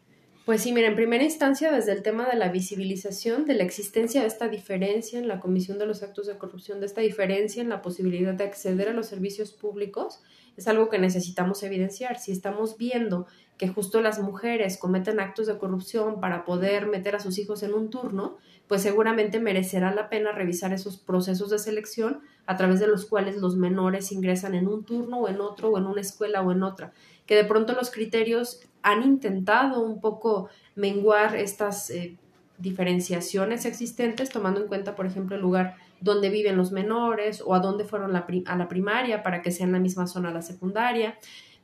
Pues 0.50 0.64
sí, 0.64 0.74
mira, 0.74 0.88
en 0.88 0.96
primera 0.96 1.24
instancia, 1.24 1.72
desde 1.72 1.92
el 1.92 2.02
tema 2.02 2.28
de 2.28 2.36
la 2.36 2.50
visibilización 2.50 3.46
de 3.46 3.54
la 3.54 3.64
existencia 3.64 4.22
de 4.22 4.28
esta 4.28 4.48
diferencia 4.48 5.20
en 5.20 5.28
la 5.28 5.40
comisión 5.40 5.78
de 5.78 5.86
los 5.86 6.02
actos 6.02 6.26
de 6.26 6.40
corrupción, 6.40 6.80
de 6.80 6.88
esta 6.88 7.02
diferencia 7.02 7.62
en 7.62 7.70
la 7.70 7.84
posibilidad 7.84 8.34
de 8.34 8.46
acceder 8.46 8.90
a 8.90 8.94
los 8.94 9.06
servicios 9.06 9.52
públicos, 9.52 10.24
es 10.58 10.68
algo 10.68 10.90
que 10.90 10.98
necesitamos 10.98 11.62
evidenciar. 11.62 12.18
Si 12.18 12.32
estamos 12.32 12.78
viendo 12.78 13.28
que 13.60 13.68
justo 13.68 14.02
las 14.02 14.20
mujeres 14.20 14.78
cometen 14.78 15.20
actos 15.20 15.46
de 15.46 15.58
corrupción 15.58 16.22
para 16.22 16.46
poder 16.46 16.88
meter 16.88 17.18
a 17.18 17.20
sus 17.20 17.38
hijos 17.38 17.62
en 17.62 17.74
un 17.74 17.90
turno, 17.90 18.38
pues 18.70 18.82
seguramente 18.82 19.42
merecerá 19.42 19.94
la 19.94 20.08
pena 20.08 20.32
revisar 20.32 20.72
esos 20.72 20.96
procesos 20.96 21.50
de 21.50 21.60
selección 21.60 22.22
a 22.46 22.56
través 22.56 22.80
de 22.80 22.88
los 22.88 23.06
cuales 23.06 23.36
los 23.36 23.58
menores 23.58 24.14
ingresan 24.14 24.56
en 24.56 24.70
un 24.70 24.86
turno 24.86 25.20
o 25.20 25.28
en 25.28 25.42
otro 25.42 25.72
o 25.72 25.78
en 25.78 25.88
una 25.88 26.00
escuela 26.00 26.42
o 26.42 26.54
en 26.54 26.64
otra, 26.64 26.94
que 27.26 27.36
de 27.36 27.44
pronto 27.44 27.74
los 27.74 27.92
criterios 27.92 28.62
han 28.82 29.04
intentado 29.04 29.82
un 29.82 30.00
poco 30.00 30.48
menguar 30.76 31.36
estas 31.36 31.90
eh, 31.90 32.16
diferenciaciones 32.60 33.66
existentes, 33.66 34.30
tomando 34.30 34.62
en 34.62 34.68
cuenta, 34.68 34.96
por 34.96 35.06
ejemplo, 35.06 35.36
el 35.36 35.42
lugar 35.42 35.76
donde 36.00 36.30
viven 36.30 36.56
los 36.56 36.72
menores 36.72 37.44
o 37.46 37.54
a 37.54 37.60
dónde 37.60 37.84
fueron 37.84 38.16
a 38.16 38.56
la 38.56 38.68
primaria 38.70 39.22
para 39.22 39.42
que 39.42 39.52
sea 39.52 39.66
en 39.66 39.74
la 39.74 39.80
misma 39.80 40.08
zona 40.08 40.32
la 40.32 40.42
secundaria 40.42 41.18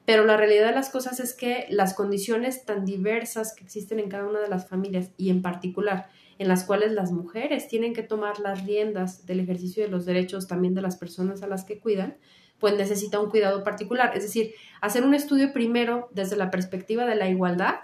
pero 0.05 0.25
la 0.25 0.37
realidad 0.37 0.67
de 0.67 0.75
las 0.75 0.89
cosas 0.89 1.19
es 1.19 1.33
que 1.33 1.65
las 1.69 1.93
condiciones 1.93 2.65
tan 2.65 2.85
diversas 2.85 3.53
que 3.55 3.63
existen 3.63 3.99
en 3.99 4.09
cada 4.09 4.27
una 4.27 4.39
de 4.39 4.49
las 4.49 4.67
familias 4.67 5.09
y 5.17 5.29
en 5.29 5.41
particular 5.41 6.09
en 6.37 6.47
las 6.47 6.63
cuales 6.63 6.91
las 6.91 7.11
mujeres 7.11 7.67
tienen 7.67 7.93
que 7.93 8.03
tomar 8.03 8.39
las 8.39 8.65
riendas 8.65 9.25
del 9.25 9.39
ejercicio 9.39 9.83
de 9.83 9.89
los 9.89 10.05
derechos 10.05 10.47
también 10.47 10.75
de 10.75 10.81
las 10.81 10.97
personas 10.97 11.41
a 11.43 11.47
las 11.47 11.63
que 11.63 11.79
cuidan, 11.79 12.17
pues 12.59 12.75
necesita 12.77 13.19
un 13.19 13.29
cuidado 13.29 13.63
particular. 13.63 14.15
Es 14.15 14.23
decir, 14.23 14.53
hacer 14.81 15.03
un 15.03 15.13
estudio 15.13 15.53
primero 15.53 16.09
desde 16.11 16.35
la 16.35 16.51
perspectiva 16.51 17.05
de 17.05 17.15
la 17.15 17.29
igualdad 17.29 17.75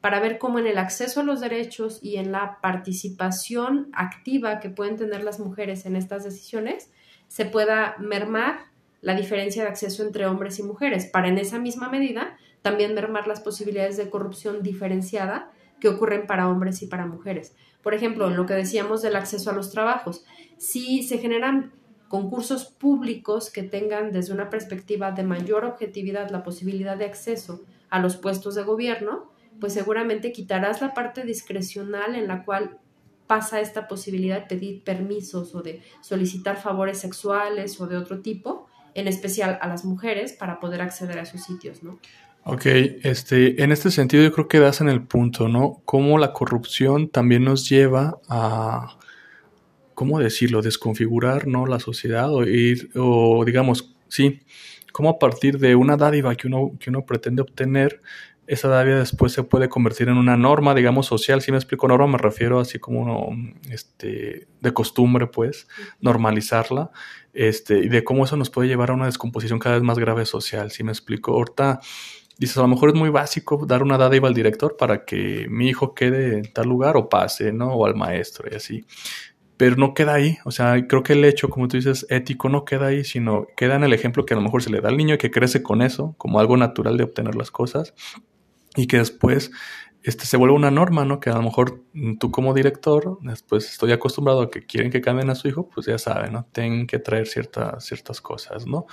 para 0.00 0.18
ver 0.18 0.38
cómo 0.38 0.58
en 0.58 0.66
el 0.66 0.78
acceso 0.78 1.20
a 1.20 1.24
los 1.24 1.40
derechos 1.40 2.00
y 2.02 2.16
en 2.16 2.32
la 2.32 2.58
participación 2.60 3.88
activa 3.92 4.58
que 4.58 4.68
pueden 4.68 4.96
tener 4.96 5.22
las 5.22 5.38
mujeres 5.38 5.86
en 5.86 5.94
estas 5.94 6.24
decisiones 6.24 6.90
se 7.28 7.46
pueda 7.46 7.94
mermar 7.98 8.71
la 9.02 9.14
diferencia 9.14 9.64
de 9.64 9.68
acceso 9.68 10.02
entre 10.02 10.26
hombres 10.26 10.58
y 10.58 10.62
mujeres, 10.62 11.06
para 11.06 11.28
en 11.28 11.36
esa 11.36 11.58
misma 11.58 11.90
medida 11.90 12.38
también 12.62 12.94
mermar 12.94 13.26
las 13.26 13.40
posibilidades 13.40 13.96
de 13.96 14.08
corrupción 14.08 14.62
diferenciada 14.62 15.50
que 15.80 15.88
ocurren 15.88 16.26
para 16.26 16.48
hombres 16.48 16.80
y 16.82 16.86
para 16.86 17.06
mujeres. 17.06 17.54
Por 17.82 17.92
ejemplo, 17.92 18.28
en 18.28 18.36
lo 18.36 18.46
que 18.46 18.54
decíamos 18.54 19.02
del 19.02 19.16
acceso 19.16 19.50
a 19.50 19.54
los 19.54 19.72
trabajos, 19.72 20.24
si 20.56 21.02
se 21.02 21.18
generan 21.18 21.72
concursos 22.06 22.66
públicos 22.66 23.50
que 23.50 23.64
tengan 23.64 24.12
desde 24.12 24.32
una 24.32 24.48
perspectiva 24.48 25.10
de 25.10 25.24
mayor 25.24 25.64
objetividad 25.64 26.30
la 26.30 26.44
posibilidad 26.44 26.96
de 26.96 27.06
acceso 27.06 27.64
a 27.90 27.98
los 27.98 28.16
puestos 28.16 28.54
de 28.54 28.62
gobierno, 28.62 29.32
pues 29.58 29.72
seguramente 29.72 30.30
quitarás 30.30 30.80
la 30.80 30.94
parte 30.94 31.24
discrecional 31.24 32.14
en 32.14 32.28
la 32.28 32.44
cual 32.44 32.78
pasa 33.26 33.60
esta 33.60 33.88
posibilidad 33.88 34.42
de 34.42 34.46
pedir 34.46 34.84
permisos 34.84 35.54
o 35.54 35.62
de 35.62 35.82
solicitar 36.02 36.56
favores 36.56 36.98
sexuales 36.98 37.80
o 37.80 37.86
de 37.86 37.96
otro 37.96 38.20
tipo 38.20 38.68
en 38.94 39.08
especial 39.08 39.58
a 39.60 39.68
las 39.68 39.84
mujeres, 39.84 40.32
para 40.32 40.60
poder 40.60 40.82
acceder 40.82 41.18
a 41.18 41.22
esos 41.22 41.42
sitios, 41.42 41.82
¿no? 41.82 41.98
Ok, 42.44 42.66
este, 42.66 43.62
en 43.62 43.70
este 43.70 43.90
sentido 43.90 44.24
yo 44.24 44.32
creo 44.32 44.48
que 44.48 44.58
das 44.58 44.80
en 44.80 44.88
el 44.88 45.02
punto, 45.02 45.48
¿no? 45.48 45.80
Cómo 45.84 46.18
la 46.18 46.32
corrupción 46.32 47.08
también 47.08 47.44
nos 47.44 47.68
lleva 47.68 48.18
a, 48.28 48.98
¿cómo 49.94 50.18
decirlo? 50.18 50.60
Desconfigurar, 50.60 51.46
¿no? 51.46 51.66
La 51.66 51.78
sociedad 51.78 52.32
o 52.34 52.42
ir, 52.44 52.90
o 52.96 53.44
digamos, 53.44 53.94
sí, 54.08 54.40
cómo 54.92 55.10
a 55.10 55.18
partir 55.20 55.58
de 55.58 55.76
una 55.76 55.96
dádiva 55.96 56.34
que 56.34 56.48
uno, 56.48 56.72
que 56.80 56.90
uno 56.90 57.06
pretende 57.06 57.42
obtener, 57.42 58.02
esa 58.48 58.68
dádiva 58.68 58.98
después 58.98 59.32
se 59.32 59.44
puede 59.44 59.68
convertir 59.68 60.08
en 60.08 60.16
una 60.16 60.36
norma, 60.36 60.74
digamos, 60.74 61.06
social. 61.06 61.40
Si 61.42 61.52
me 61.52 61.58
explico 61.58 61.86
norma, 61.86 62.06
me 62.08 62.18
refiero 62.18 62.58
así 62.58 62.78
como 62.78 63.30
este, 63.70 64.48
de 64.60 64.72
costumbre, 64.74 65.28
pues, 65.28 65.68
normalizarla, 66.00 66.90
este, 67.32 67.78
y 67.78 67.88
de 67.88 68.04
cómo 68.04 68.24
eso 68.24 68.36
nos 68.36 68.50
puede 68.50 68.68
llevar 68.68 68.90
a 68.90 68.94
una 68.94 69.06
descomposición 69.06 69.58
cada 69.58 69.76
vez 69.76 69.84
más 69.84 69.98
grave 69.98 70.26
social. 70.26 70.70
Si 70.70 70.84
me 70.84 70.92
explico, 70.92 71.32
ahorita 71.32 71.80
dices, 72.38 72.56
a 72.58 72.62
lo 72.62 72.68
mejor 72.68 72.90
es 72.90 72.94
muy 72.94 73.10
básico 73.10 73.64
dar 73.66 73.82
una 73.82 73.98
dádiva 73.98 74.28
al 74.28 74.34
director 74.34 74.76
para 74.76 75.04
que 75.04 75.46
mi 75.48 75.68
hijo 75.68 75.94
quede 75.94 76.38
en 76.38 76.52
tal 76.52 76.68
lugar 76.68 76.96
o 76.96 77.08
pase, 77.08 77.52
¿no? 77.52 77.72
O 77.72 77.86
al 77.86 77.94
maestro 77.94 78.48
y 78.50 78.54
así. 78.54 78.84
Pero 79.56 79.76
no 79.76 79.94
queda 79.94 80.14
ahí, 80.14 80.38
o 80.44 80.50
sea, 80.50 80.86
creo 80.88 81.02
que 81.02 81.12
el 81.12 81.24
hecho, 81.24 81.48
como 81.48 81.68
tú 81.68 81.76
dices, 81.76 82.06
ético 82.10 82.48
no 82.48 82.64
queda 82.64 82.86
ahí, 82.86 83.04
sino 83.04 83.46
queda 83.56 83.76
en 83.76 83.84
el 83.84 83.92
ejemplo 83.92 84.26
que 84.26 84.34
a 84.34 84.36
lo 84.36 84.42
mejor 84.42 84.62
se 84.62 84.70
le 84.70 84.80
da 84.80 84.88
al 84.88 84.96
niño 84.96 85.14
y 85.14 85.18
que 85.18 85.30
crece 85.30 85.62
con 85.62 85.82
eso, 85.82 86.14
como 86.18 86.40
algo 86.40 86.56
natural 86.56 86.96
de 86.96 87.04
obtener 87.04 87.36
las 87.36 87.50
cosas 87.50 87.94
y 88.74 88.86
que 88.86 88.98
después 88.98 89.52
este, 90.02 90.26
se 90.26 90.36
vuelve 90.36 90.54
una 90.54 90.70
norma, 90.70 91.04
¿no? 91.04 91.20
Que 91.20 91.30
a 91.30 91.34
lo 91.34 91.42
mejor 91.42 91.82
tú 92.18 92.30
como 92.30 92.54
director, 92.54 93.18
después 93.22 93.70
estoy 93.70 93.92
acostumbrado 93.92 94.42
a 94.42 94.50
que 94.50 94.66
quieren 94.66 94.90
que 94.90 95.00
cambien 95.00 95.30
a 95.30 95.34
su 95.34 95.48
hijo, 95.48 95.68
pues 95.68 95.86
ya 95.86 95.98
saben, 95.98 96.32
¿no? 96.32 96.46
Tienen 96.52 96.86
que 96.86 96.98
traer 96.98 97.26
ciertas, 97.28 97.84
ciertas 97.84 98.20
cosas, 98.20 98.66
¿no? 98.66 98.86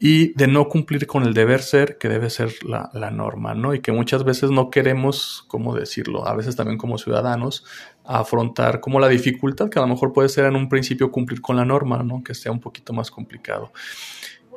Y 0.00 0.32
de 0.34 0.46
no 0.46 0.68
cumplir 0.68 1.06
con 1.06 1.24
el 1.24 1.34
deber 1.34 1.60
ser, 1.60 1.98
que 1.98 2.08
debe 2.08 2.30
ser 2.30 2.52
la, 2.64 2.88
la 2.94 3.10
norma, 3.10 3.54
¿no? 3.54 3.74
Y 3.74 3.80
que 3.80 3.92
muchas 3.92 4.24
veces 4.24 4.50
no 4.50 4.70
queremos, 4.70 5.44
¿cómo 5.48 5.74
decirlo? 5.74 6.26
A 6.26 6.34
veces 6.34 6.56
también 6.56 6.78
como 6.78 6.98
ciudadanos, 6.98 7.64
afrontar 8.04 8.80
como 8.80 9.00
la 9.00 9.08
dificultad 9.08 9.68
que 9.68 9.78
a 9.78 9.82
lo 9.82 9.88
mejor 9.88 10.12
puede 10.14 10.30
ser 10.30 10.46
en 10.46 10.56
un 10.56 10.68
principio 10.68 11.10
cumplir 11.10 11.42
con 11.42 11.56
la 11.56 11.64
norma, 11.64 12.02
¿no? 12.02 12.22
Que 12.22 12.34
sea 12.34 12.52
un 12.52 12.60
poquito 12.60 12.92
más 12.92 13.10
complicado. 13.10 13.72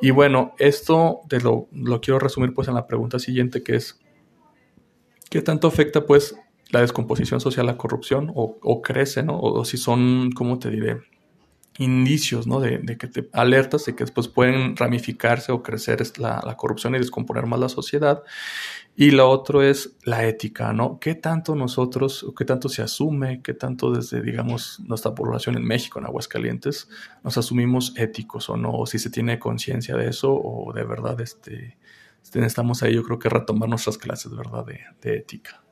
Y 0.02 0.10
bueno, 0.10 0.54
esto 0.58 1.20
te 1.28 1.38
lo, 1.40 1.68
lo 1.70 2.00
quiero 2.00 2.18
resumir 2.18 2.52
pues 2.52 2.66
en 2.66 2.74
la 2.74 2.88
pregunta 2.88 3.20
siguiente, 3.20 3.62
que 3.62 3.76
es, 3.76 4.01
¿Qué 5.32 5.40
tanto 5.40 5.66
afecta, 5.66 6.04
pues, 6.04 6.36
la 6.72 6.82
descomposición 6.82 7.40
social, 7.40 7.64
la 7.64 7.78
corrupción, 7.78 8.30
o, 8.34 8.82
crece, 8.82 9.22
¿no? 9.22 9.40
O, 9.40 9.64
si 9.64 9.78
son, 9.78 10.30
¿cómo 10.32 10.58
te 10.58 10.68
diré? 10.68 11.00
Indicios, 11.78 12.46
¿no? 12.46 12.60
De, 12.60 12.98
que 12.98 13.06
te 13.06 13.30
alertas 13.32 13.86
de 13.86 13.94
que 13.94 14.04
después 14.04 14.28
pueden 14.28 14.76
ramificarse 14.76 15.50
o 15.50 15.62
crecer 15.62 16.02
la, 16.18 16.42
la, 16.44 16.54
corrupción 16.58 16.94
y 16.94 16.98
descomponer 16.98 17.46
más 17.46 17.60
la 17.60 17.70
sociedad. 17.70 18.22
Y 18.94 19.12
lo 19.12 19.30
otro 19.30 19.62
es 19.62 19.96
la 20.04 20.26
ética, 20.26 20.74
¿no? 20.74 20.98
¿Qué 21.00 21.14
tanto 21.14 21.54
nosotros, 21.54 22.26
qué 22.36 22.44
tanto 22.44 22.68
se 22.68 22.82
asume, 22.82 23.40
qué 23.40 23.54
tanto 23.54 23.90
desde, 23.90 24.20
digamos, 24.20 24.80
nuestra 24.80 25.14
población 25.14 25.56
en 25.56 25.64
México, 25.64 25.98
en 25.98 26.04
Aguascalientes, 26.04 26.90
nos 27.24 27.38
asumimos 27.38 27.94
éticos 27.96 28.50
o 28.50 28.58
no? 28.58 28.72
O 28.72 28.84
si 28.84 28.98
se 28.98 29.08
tiene 29.08 29.38
conciencia 29.38 29.96
de 29.96 30.10
eso 30.10 30.30
o 30.30 30.74
de 30.74 30.84
verdad, 30.84 31.18
este 31.22 31.78
estamos 32.34 32.82
ahí, 32.82 32.94
yo 32.94 33.02
creo 33.02 33.18
que 33.18 33.28
retomar 33.28 33.68
nuestras 33.68 33.98
clases, 33.98 34.34
¿verdad?, 34.34 34.64
de, 34.64 35.16
ética. 35.16 35.62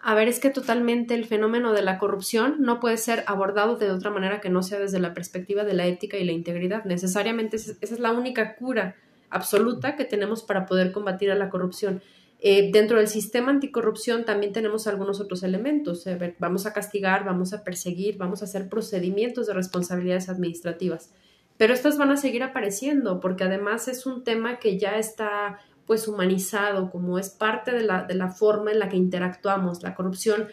A 0.00 0.14
ver, 0.14 0.28
es 0.28 0.40
que 0.40 0.50
totalmente 0.50 1.14
el 1.14 1.26
fenómeno 1.26 1.72
de 1.72 1.82
la 1.82 1.98
corrupción 1.98 2.56
no 2.58 2.80
puede 2.80 2.96
ser 2.96 3.22
abordado 3.26 3.76
de 3.76 3.90
otra 3.90 4.10
manera 4.10 4.40
que 4.40 4.50
no 4.50 4.62
sea 4.62 4.80
desde 4.80 4.98
la 4.98 5.14
perspectiva 5.14 5.64
de 5.64 5.74
la 5.74 5.86
ética 5.86 6.16
y 6.16 6.24
la 6.24 6.32
integridad. 6.32 6.84
Necesariamente 6.84 7.56
esa 7.56 7.76
es 7.80 8.00
la 8.00 8.10
única 8.10 8.56
cura 8.56 8.96
absoluta 9.30 9.94
que 9.94 10.04
tenemos 10.04 10.42
para 10.42 10.66
poder 10.66 10.90
combatir 10.90 11.30
a 11.30 11.36
la 11.36 11.50
corrupción. 11.50 12.02
Eh, 12.44 12.70
dentro 12.72 12.98
del 12.98 13.06
sistema 13.06 13.52
anticorrupción 13.52 14.24
también 14.24 14.52
tenemos 14.52 14.88
algunos 14.88 15.20
otros 15.20 15.44
elementos. 15.44 16.04
vamos 16.40 16.66
a 16.66 16.72
castigar, 16.72 17.24
vamos 17.24 17.52
a 17.52 17.62
perseguir, 17.62 18.16
vamos 18.18 18.42
a 18.42 18.46
hacer 18.46 18.68
procedimientos 18.68 19.46
de 19.46 19.54
responsabilidades 19.54 20.28
administrativas. 20.28 21.12
Pero 21.56 21.74
estas 21.74 21.96
van 21.98 22.10
a 22.10 22.16
seguir 22.16 22.42
apareciendo 22.42 23.20
porque 23.20 23.44
además 23.44 23.86
es 23.86 24.06
un 24.06 24.24
tema 24.24 24.58
que 24.58 24.78
ya 24.78 24.98
está 24.98 25.60
pues 25.86 26.08
humanizado, 26.08 26.90
como 26.90 27.18
es 27.18 27.30
parte 27.30 27.72
de 27.72 27.82
la, 27.82 28.04
de 28.04 28.14
la 28.14 28.28
forma 28.28 28.70
en 28.70 28.78
la 28.78 28.88
que 28.88 28.96
interactuamos. 28.96 29.82
La 29.82 29.94
corrupción, 29.94 30.48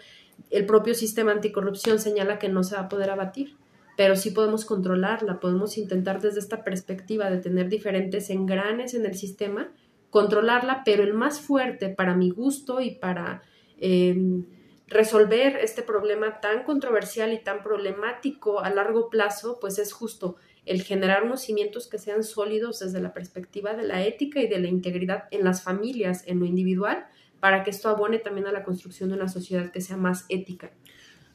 el 0.49 0.65
propio 0.65 0.93
sistema 0.93 1.31
anticorrupción 1.31 1.99
señala 1.99 2.39
que 2.39 2.49
no 2.49 2.63
se 2.63 2.75
va 2.75 2.81
a 2.81 2.89
poder 2.89 3.09
abatir, 3.09 3.55
pero 3.95 4.15
sí 4.15 4.31
podemos 4.31 4.65
controlarla, 4.65 5.39
podemos 5.39 5.77
intentar 5.77 6.21
desde 6.21 6.39
esta 6.39 6.63
perspectiva 6.63 7.29
de 7.29 7.37
tener 7.37 7.69
diferentes 7.69 8.29
engranes 8.29 8.93
en 8.93 9.05
el 9.05 9.15
sistema, 9.15 9.71
controlarla, 10.09 10.83
pero 10.85 11.03
el 11.03 11.13
más 11.13 11.41
fuerte 11.41 11.89
para 11.89 12.15
mi 12.15 12.29
gusto 12.29 12.81
y 12.81 12.91
para 12.95 13.43
em, 13.77 14.45
resolver 14.87 15.57
este 15.57 15.83
problema 15.83 16.39
tan 16.39 16.63
controversial 16.63 17.33
y 17.33 17.39
tan 17.39 17.61
problemático 17.61 18.61
a 18.61 18.69
largo 18.69 19.09
plazo, 19.09 19.59
pues 19.59 19.77
es 19.79 19.93
justo 19.93 20.37
el 20.69 20.83
generar 20.83 21.23
unos 21.23 21.41
cimientos 21.41 21.87
que 21.87 21.97
sean 21.97 22.23
sólidos 22.23 22.79
desde 22.79 23.01
la 23.01 23.11
perspectiva 23.11 23.73
de 23.73 23.87
la 23.87 24.05
ética 24.05 24.39
y 24.39 24.47
de 24.47 24.59
la 24.59 24.67
integridad 24.67 25.23
en 25.31 25.43
las 25.43 25.63
familias, 25.63 26.23
en 26.27 26.39
lo 26.39 26.45
individual, 26.45 27.07
para 27.39 27.63
que 27.63 27.71
esto 27.71 27.89
abone 27.89 28.19
también 28.19 28.45
a 28.45 28.51
la 28.51 28.63
construcción 28.63 29.09
de 29.09 29.15
una 29.15 29.29
sociedad 29.29 29.71
que 29.71 29.81
sea 29.81 29.97
más 29.97 30.25
ética. 30.29 30.71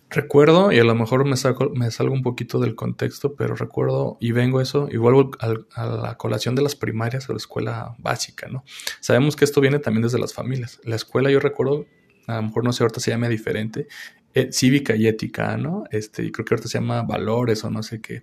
Recuerdo, 0.09 0.71
y 0.71 0.79
a 0.79 0.85
lo 0.85 0.95
mejor 0.95 1.25
me, 1.25 1.37
saco, 1.37 1.71
me 1.71 1.91
salgo 1.91 2.15
un 2.15 2.23
poquito 2.23 2.61
del 2.61 2.77
contexto, 2.77 3.35
pero 3.35 3.57
recuerdo 3.57 4.17
y 4.21 4.31
vengo 4.31 4.61
eso 4.61 4.87
y 4.89 4.99
vuelvo 4.99 5.33
a 5.41 5.97
la 5.97 6.17
colación 6.17 6.55
de 6.55 6.63
las 6.63 6.77
primarias 6.77 7.29
o 7.29 7.33
la 7.33 7.39
escuela 7.39 7.97
básica, 7.99 8.47
¿no? 8.47 8.63
Sabemos 9.01 9.35
que 9.35 9.45
esto 9.45 9.61
viene 9.61 9.81
también 9.81 10.03
desde 10.03 10.21
las 10.21 10.33
familias. 10.33 10.81
La 10.85 10.95
escuela, 10.95 11.29
yo 11.33 11.41
recuerdo, 11.41 11.87
a 12.29 12.37
lo 12.37 12.43
mejor 12.43 12.63
no 12.63 12.73
sé, 12.73 12.85
ahorita 12.85 13.01
se 13.01 13.11
llama 13.11 13.29
diferente, 13.29 13.89
eh, 14.35 14.53
cívica 14.53 14.95
y 14.95 15.09
ética, 15.09 15.57
¿no? 15.57 15.85
Este, 15.91 16.23
y 16.23 16.31
creo 16.31 16.45
que 16.45 16.55
ahorita 16.55 16.69
se 16.69 16.79
llama 16.79 17.03
valores 17.03 17.65
o 17.65 17.71
no 17.71 17.83
sé 17.83 18.01
qué. 18.01 18.23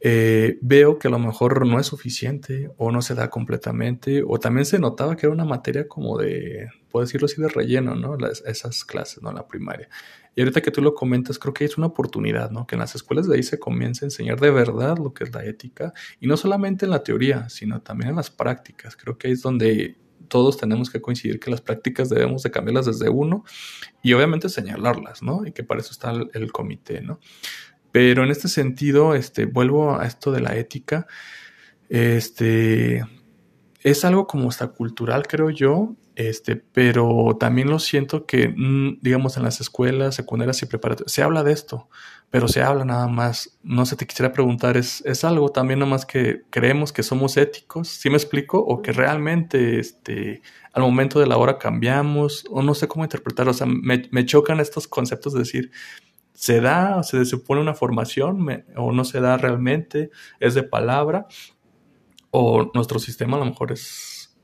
Eh, 0.00 0.58
veo 0.60 0.98
que 0.98 1.08
a 1.08 1.10
lo 1.10 1.18
mejor 1.18 1.66
no 1.66 1.80
es 1.80 1.86
suficiente 1.86 2.70
o 2.76 2.92
no 2.92 3.02
se 3.02 3.14
da 3.14 3.30
completamente, 3.30 4.22
o 4.26 4.38
también 4.38 4.64
se 4.64 4.78
notaba 4.78 5.16
que 5.16 5.26
era 5.26 5.32
una 5.32 5.44
materia 5.44 5.88
como 5.88 6.16
de, 6.18 6.68
puedo 6.90 7.04
decirlo 7.04 7.26
así, 7.26 7.40
de 7.40 7.48
relleno, 7.48 7.96
¿no? 7.96 8.16
esas 8.46 8.84
clases, 8.84 9.22
¿no? 9.22 9.32
La 9.32 9.46
primaria. 9.46 9.88
Y 10.36 10.42
ahorita 10.42 10.60
que 10.60 10.70
tú 10.70 10.82
lo 10.82 10.94
comentas, 10.94 11.38
creo 11.38 11.52
que 11.52 11.64
es 11.64 11.76
una 11.78 11.88
oportunidad, 11.88 12.50
¿no? 12.52 12.64
Que 12.64 12.76
en 12.76 12.80
las 12.80 12.94
escuelas 12.94 13.26
de 13.26 13.36
ahí 13.36 13.42
se 13.42 13.58
comience 13.58 14.04
a 14.04 14.06
enseñar 14.06 14.38
de 14.38 14.50
verdad 14.50 14.96
lo 14.98 15.12
que 15.12 15.24
es 15.24 15.34
la 15.34 15.44
ética, 15.44 15.92
y 16.20 16.28
no 16.28 16.36
solamente 16.36 16.84
en 16.84 16.92
la 16.92 17.02
teoría, 17.02 17.48
sino 17.48 17.82
también 17.82 18.10
en 18.10 18.16
las 18.16 18.30
prácticas. 18.30 18.96
Creo 18.96 19.18
que 19.18 19.32
es 19.32 19.42
donde 19.42 19.96
todos 20.28 20.58
tenemos 20.58 20.90
que 20.90 21.00
coincidir 21.00 21.40
que 21.40 21.50
las 21.50 21.60
prácticas 21.60 22.08
debemos 22.08 22.42
de 22.42 22.50
cambiarlas 22.50 22.86
desde 22.86 23.08
uno 23.08 23.44
y 24.02 24.12
obviamente 24.12 24.48
señalarlas, 24.48 25.22
¿no? 25.22 25.44
Y 25.44 25.52
que 25.52 25.64
para 25.64 25.80
eso 25.80 25.90
está 25.90 26.12
el, 26.12 26.30
el 26.34 26.52
comité, 26.52 27.00
¿no? 27.00 27.18
Pero 27.92 28.24
en 28.24 28.30
este 28.30 28.48
sentido, 28.48 29.14
este, 29.14 29.46
vuelvo 29.46 29.98
a 29.98 30.06
esto 30.06 30.32
de 30.32 30.40
la 30.40 30.56
ética. 30.56 31.06
Este 31.88 33.04
es 33.82 34.04
algo 34.04 34.26
como 34.26 34.48
hasta 34.48 34.68
cultural, 34.68 35.26
creo 35.26 35.50
yo. 35.50 35.94
Este, 36.18 36.56
pero 36.56 37.36
también 37.38 37.70
lo 37.70 37.78
siento 37.78 38.26
que, 38.26 38.48
mm, 38.48 38.98
digamos, 39.02 39.36
en 39.36 39.44
las 39.44 39.60
escuelas 39.60 40.16
secundarias 40.16 40.60
y 40.62 40.66
preparatorias 40.66 41.12
se 41.12 41.22
habla 41.22 41.44
de 41.44 41.52
esto, 41.52 41.88
pero 42.28 42.48
se 42.48 42.60
habla 42.60 42.84
nada 42.84 43.06
más. 43.06 43.56
No 43.62 43.86
sé, 43.86 43.94
te 43.94 44.04
quisiera 44.04 44.32
preguntar, 44.32 44.76
¿es, 44.76 45.00
es 45.06 45.22
algo 45.22 45.50
también 45.50 45.78
nada 45.78 45.90
más 45.92 46.04
que 46.06 46.42
creemos 46.50 46.92
que 46.92 47.04
somos 47.04 47.36
éticos? 47.36 47.86
¿Sí 47.86 48.10
me 48.10 48.16
explico? 48.16 48.58
¿O 48.58 48.82
que 48.82 48.90
realmente 48.92 49.78
este, 49.78 50.42
al 50.72 50.82
momento 50.82 51.20
de 51.20 51.28
la 51.28 51.36
hora 51.36 51.56
cambiamos? 51.56 52.44
O 52.50 52.62
no 52.62 52.74
sé 52.74 52.88
cómo 52.88 53.04
interpretarlo. 53.04 53.52
O 53.52 53.54
sea, 53.54 53.68
me, 53.68 54.08
me 54.10 54.26
chocan 54.26 54.58
estos 54.58 54.88
conceptos 54.88 55.34
de 55.34 55.38
decir, 55.38 55.70
se 56.38 56.60
da, 56.60 56.98
o 56.98 57.02
se 57.02 57.24
supone 57.24 57.60
una 57.60 57.74
formación 57.74 58.46
o 58.76 58.92
no 58.92 59.04
se 59.04 59.20
da 59.20 59.36
realmente, 59.36 60.10
es 60.38 60.54
de 60.54 60.62
palabra, 60.62 61.26
o 62.30 62.70
nuestro 62.74 63.00
sistema 63.00 63.36
a 63.36 63.40
lo 63.40 63.46
mejor 63.46 63.72
es, 63.72 64.38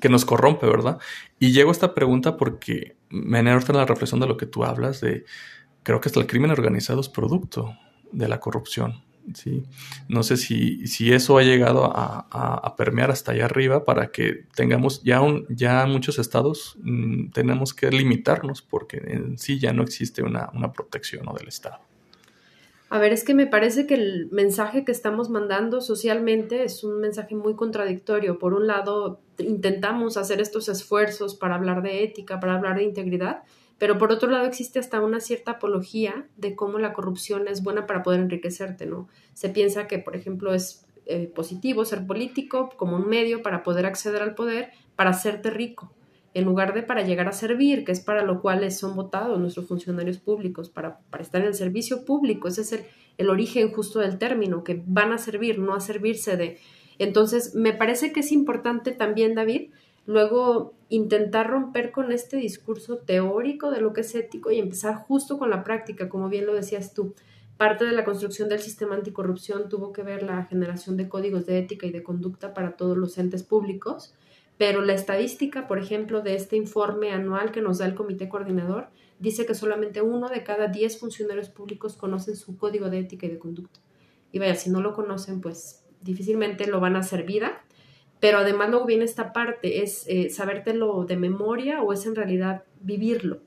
que 0.00 0.08
nos 0.08 0.24
corrompe, 0.24 0.66
¿verdad? 0.66 0.98
Y 1.38 1.52
llego 1.52 1.68
a 1.68 1.72
esta 1.72 1.94
pregunta 1.94 2.38
porque 2.38 2.96
me 3.10 3.40
en 3.40 3.44
la 3.44 3.84
reflexión 3.84 4.18
de 4.18 4.26
lo 4.26 4.38
que 4.38 4.46
tú 4.46 4.64
hablas, 4.64 5.02
de 5.02 5.26
creo 5.82 6.00
que 6.00 6.08
hasta 6.08 6.20
el 6.20 6.26
crimen 6.26 6.52
organizado 6.52 7.02
es 7.02 7.10
producto 7.10 7.76
de 8.10 8.28
la 8.28 8.40
corrupción. 8.40 9.04
¿Sí? 9.34 9.64
No 10.08 10.22
sé 10.22 10.36
si, 10.36 10.86
si 10.86 11.12
eso 11.12 11.38
ha 11.38 11.42
llegado 11.42 11.84
a, 11.84 12.74
permear 12.76 13.10
hasta 13.10 13.32
allá 13.32 13.46
arriba 13.46 13.84
para 13.84 14.12
que 14.12 14.44
tengamos 14.54 15.02
ya, 15.02 15.20
un, 15.20 15.46
ya 15.48 15.84
muchos 15.86 16.18
estados 16.18 16.76
mm, 16.82 17.30
tenemos 17.30 17.74
que 17.74 17.90
limitarnos 17.90 18.62
porque 18.62 18.98
en 18.98 19.36
sí 19.38 19.58
ya 19.58 19.72
no 19.72 19.82
existe 19.82 20.22
una, 20.22 20.50
una 20.54 20.72
protección 20.72 21.26
del 21.36 21.48
Estado. 21.48 21.80
A 22.90 22.98
ver, 22.98 23.12
es 23.12 23.22
que 23.22 23.34
me 23.34 23.46
parece 23.46 23.86
que 23.86 23.94
el 23.94 24.28
mensaje 24.30 24.84
que 24.84 24.92
estamos 24.92 25.28
mandando 25.28 25.82
socialmente 25.82 26.64
es 26.64 26.84
un 26.84 27.00
mensaje 27.00 27.34
muy 27.34 27.54
contradictorio. 27.54 28.38
Por 28.38 28.54
un 28.54 28.66
lado, 28.66 29.20
intentamos 29.38 30.16
hacer 30.16 30.40
estos 30.40 30.70
esfuerzos 30.70 31.34
para 31.34 31.56
hablar 31.56 31.82
de 31.82 32.02
ética, 32.02 32.40
para 32.40 32.54
hablar 32.54 32.76
de 32.76 32.84
integridad, 32.84 33.42
pero 33.78 33.96
por 33.96 34.12
otro 34.12 34.28
lado 34.30 34.46
existe 34.46 34.78
hasta 34.78 35.00
una 35.00 35.20
cierta 35.20 35.52
apología 35.52 36.26
de 36.36 36.56
cómo 36.56 36.78
la 36.78 36.92
corrupción 36.92 37.46
es 37.48 37.62
buena 37.62 37.86
para 37.86 38.02
poder 38.02 38.20
enriquecerte, 38.20 38.86
¿no? 38.86 39.08
Se 39.34 39.48
piensa 39.48 39.86
que, 39.86 39.98
por 39.98 40.16
ejemplo, 40.16 40.52
es 40.52 40.84
eh, 41.06 41.30
positivo 41.32 41.84
ser 41.84 42.06
político 42.06 42.70
como 42.76 42.96
un 42.96 43.08
medio 43.08 43.42
para 43.42 43.62
poder 43.62 43.86
acceder 43.86 44.20
al 44.20 44.34
poder, 44.34 44.70
para 44.96 45.10
hacerte 45.10 45.50
rico, 45.50 45.92
en 46.34 46.44
lugar 46.44 46.74
de 46.74 46.82
para 46.82 47.02
llegar 47.02 47.28
a 47.28 47.32
servir, 47.32 47.84
que 47.84 47.92
es 47.92 48.00
para 48.00 48.22
lo 48.22 48.42
cual 48.42 48.70
son 48.72 48.96
votados 48.96 49.38
nuestros 49.38 49.66
funcionarios 49.66 50.18
públicos, 50.18 50.68
para, 50.68 50.98
para 51.10 51.22
estar 51.22 51.40
en 51.40 51.46
el 51.46 51.54
servicio 51.54 52.04
público. 52.04 52.48
Ese 52.48 52.62
es 52.62 52.72
el, 52.72 52.80
el 53.16 53.30
origen 53.30 53.72
justo 53.72 54.00
del 54.00 54.18
término, 54.18 54.64
que 54.64 54.82
van 54.86 55.12
a 55.12 55.18
servir, 55.18 55.58
no 55.58 55.74
a 55.74 55.80
servirse 55.80 56.36
de... 56.36 56.58
Entonces, 56.98 57.54
me 57.54 57.72
parece 57.72 58.12
que 58.12 58.20
es 58.20 58.32
importante 58.32 58.90
también, 58.90 59.36
David, 59.36 59.70
luego 60.08 60.72
intentar 60.88 61.50
romper 61.50 61.92
con 61.92 62.12
este 62.12 62.38
discurso 62.38 62.96
teórico 62.96 63.70
de 63.70 63.82
lo 63.82 63.92
que 63.92 64.00
es 64.00 64.14
ético 64.14 64.50
y 64.50 64.58
empezar 64.58 64.94
justo 64.94 65.38
con 65.38 65.50
la 65.50 65.62
práctica, 65.62 66.08
como 66.08 66.30
bien 66.30 66.46
lo 66.46 66.54
decías 66.54 66.94
tú. 66.94 67.14
Parte 67.58 67.84
de 67.84 67.92
la 67.92 68.06
construcción 68.06 68.48
del 68.48 68.60
sistema 68.60 68.94
anticorrupción 68.94 69.68
tuvo 69.68 69.92
que 69.92 70.02
ver 70.02 70.22
la 70.22 70.46
generación 70.46 70.96
de 70.96 71.10
códigos 71.10 71.44
de 71.44 71.58
ética 71.58 71.86
y 71.86 71.90
de 71.90 72.02
conducta 72.02 72.54
para 72.54 72.74
todos 72.74 72.96
los 72.96 73.18
entes 73.18 73.42
públicos, 73.42 74.14
pero 74.56 74.80
la 74.80 74.94
estadística, 74.94 75.68
por 75.68 75.78
ejemplo, 75.78 76.22
de 76.22 76.36
este 76.36 76.56
informe 76.56 77.12
anual 77.12 77.52
que 77.52 77.60
nos 77.60 77.76
da 77.76 77.84
el 77.84 77.94
comité 77.94 78.30
coordinador, 78.30 78.88
dice 79.18 79.44
que 79.44 79.54
solamente 79.54 80.00
uno 80.00 80.30
de 80.30 80.42
cada 80.42 80.68
diez 80.68 80.98
funcionarios 80.98 81.50
públicos 81.50 81.98
conocen 81.98 82.34
su 82.34 82.56
código 82.56 82.88
de 82.88 83.00
ética 83.00 83.26
y 83.26 83.30
de 83.30 83.38
conducta. 83.38 83.80
Y 84.32 84.38
vaya, 84.38 84.54
si 84.54 84.70
no 84.70 84.80
lo 84.80 84.94
conocen, 84.94 85.42
pues 85.42 85.84
difícilmente 86.00 86.66
lo 86.66 86.80
van 86.80 86.96
a 86.96 87.00
hacer 87.00 87.24
vida 87.24 87.62
pero 88.20 88.38
además 88.38 88.70
luego 88.70 88.86
viene 88.86 89.04
esta 89.04 89.32
parte, 89.32 89.82
es 89.82 90.04
eh, 90.08 90.30
sabértelo 90.30 91.04
de 91.04 91.16
memoria 91.16 91.82
o 91.82 91.92
es 91.92 92.06
en 92.06 92.14
realidad 92.14 92.64
vivirlo, 92.80 93.38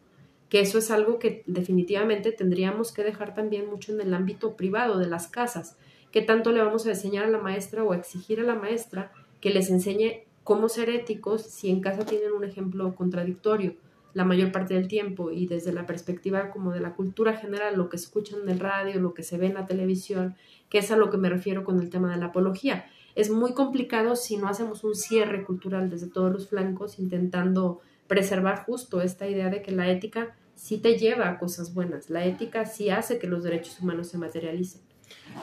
que 0.49 0.61
eso 0.61 0.77
es 0.77 0.91
algo 0.91 1.19
que 1.19 1.43
definitivamente 1.45 2.31
tendríamos 2.31 2.91
que 2.91 3.03
dejar 3.03 3.33
también 3.33 3.69
mucho 3.69 3.93
en 3.93 4.01
el 4.01 4.13
ámbito 4.13 4.55
privado 4.55 4.97
de 4.97 5.07
las 5.07 5.27
casas, 5.27 5.77
que 6.11 6.21
tanto 6.21 6.51
le 6.51 6.61
vamos 6.61 6.85
a 6.85 6.89
enseñar 6.89 7.25
a 7.25 7.29
la 7.29 7.39
maestra 7.39 7.83
o 7.83 7.91
a 7.91 7.97
exigir 7.97 8.39
a 8.39 8.43
la 8.43 8.55
maestra 8.55 9.11
que 9.39 9.49
les 9.49 9.69
enseñe 9.69 10.25
cómo 10.43 10.69
ser 10.69 10.89
éticos 10.89 11.43
si 11.43 11.69
en 11.69 11.81
casa 11.81 12.05
tienen 12.05 12.31
un 12.31 12.43
ejemplo 12.43 12.95
contradictorio 12.95 13.75
la 14.13 14.25
mayor 14.25 14.51
parte 14.51 14.73
del 14.73 14.87
tiempo 14.87 15.31
y 15.31 15.47
desde 15.47 15.73
la 15.73 15.85
perspectiva 15.85 16.49
como 16.49 16.71
de 16.71 16.81
la 16.81 16.93
cultura 16.93 17.37
general, 17.37 17.77
lo 17.77 17.89
que 17.89 17.97
escuchan 17.97 18.41
en 18.43 18.49
el 18.49 18.59
radio, 18.59 18.99
lo 18.99 19.13
que 19.13 19.23
se 19.23 19.37
ve 19.37 19.47
en 19.47 19.55
la 19.55 19.65
televisión, 19.65 20.35
que 20.69 20.79
es 20.79 20.91
a 20.91 20.97
lo 20.97 21.09
que 21.09 21.17
me 21.17 21.29
refiero 21.29 21.63
con 21.63 21.79
el 21.79 21.89
tema 21.89 22.11
de 22.11 22.17
la 22.17 22.27
apología 22.27 22.85
es 23.15 23.29
muy 23.29 23.53
complicado 23.53 24.15
si 24.15 24.37
no 24.37 24.47
hacemos 24.47 24.83
un 24.83 24.95
cierre 24.95 25.43
cultural 25.43 25.89
desde 25.89 26.07
todos 26.07 26.31
los 26.31 26.49
flancos, 26.49 26.99
intentando 26.99 27.81
preservar 28.07 28.65
justo 28.65 29.01
esta 29.01 29.27
idea 29.27 29.49
de 29.49 29.61
que 29.61 29.71
la 29.71 29.89
ética 29.89 30.35
sí 30.55 30.77
te 30.77 30.97
lleva 30.97 31.29
a 31.29 31.39
cosas 31.39 31.73
buenas, 31.73 32.09
la 32.09 32.25
ética 32.25 32.65
sí 32.65 32.89
hace 32.89 33.19
que 33.19 33.27
los 33.27 33.43
derechos 33.43 33.79
humanos 33.79 34.07
se 34.07 34.17
materialicen. 34.17 34.81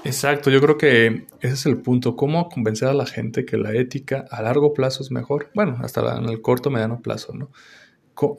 Exacto, 0.04 0.50
yo 0.50 0.61
creo 0.61 0.78
que 0.78 1.26
ese 1.40 1.54
es 1.54 1.66
el 1.66 1.78
punto, 1.78 2.16
cómo 2.16 2.48
convencer 2.48 2.88
a 2.88 2.94
la 2.94 3.07
gente 3.07 3.44
que 3.44 3.59
la 3.59 3.74
ética 3.74 4.24
a 4.31 4.42
largo 4.42 4.72
plazo 4.72 5.02
es 5.02 5.11
mejor, 5.11 5.50
bueno, 5.54 5.76
hasta 5.83 6.16
en 6.16 6.28
el 6.28 6.40
corto, 6.40 6.70
mediano 6.70 7.00
plazo, 7.00 7.35
¿no? 7.35 7.50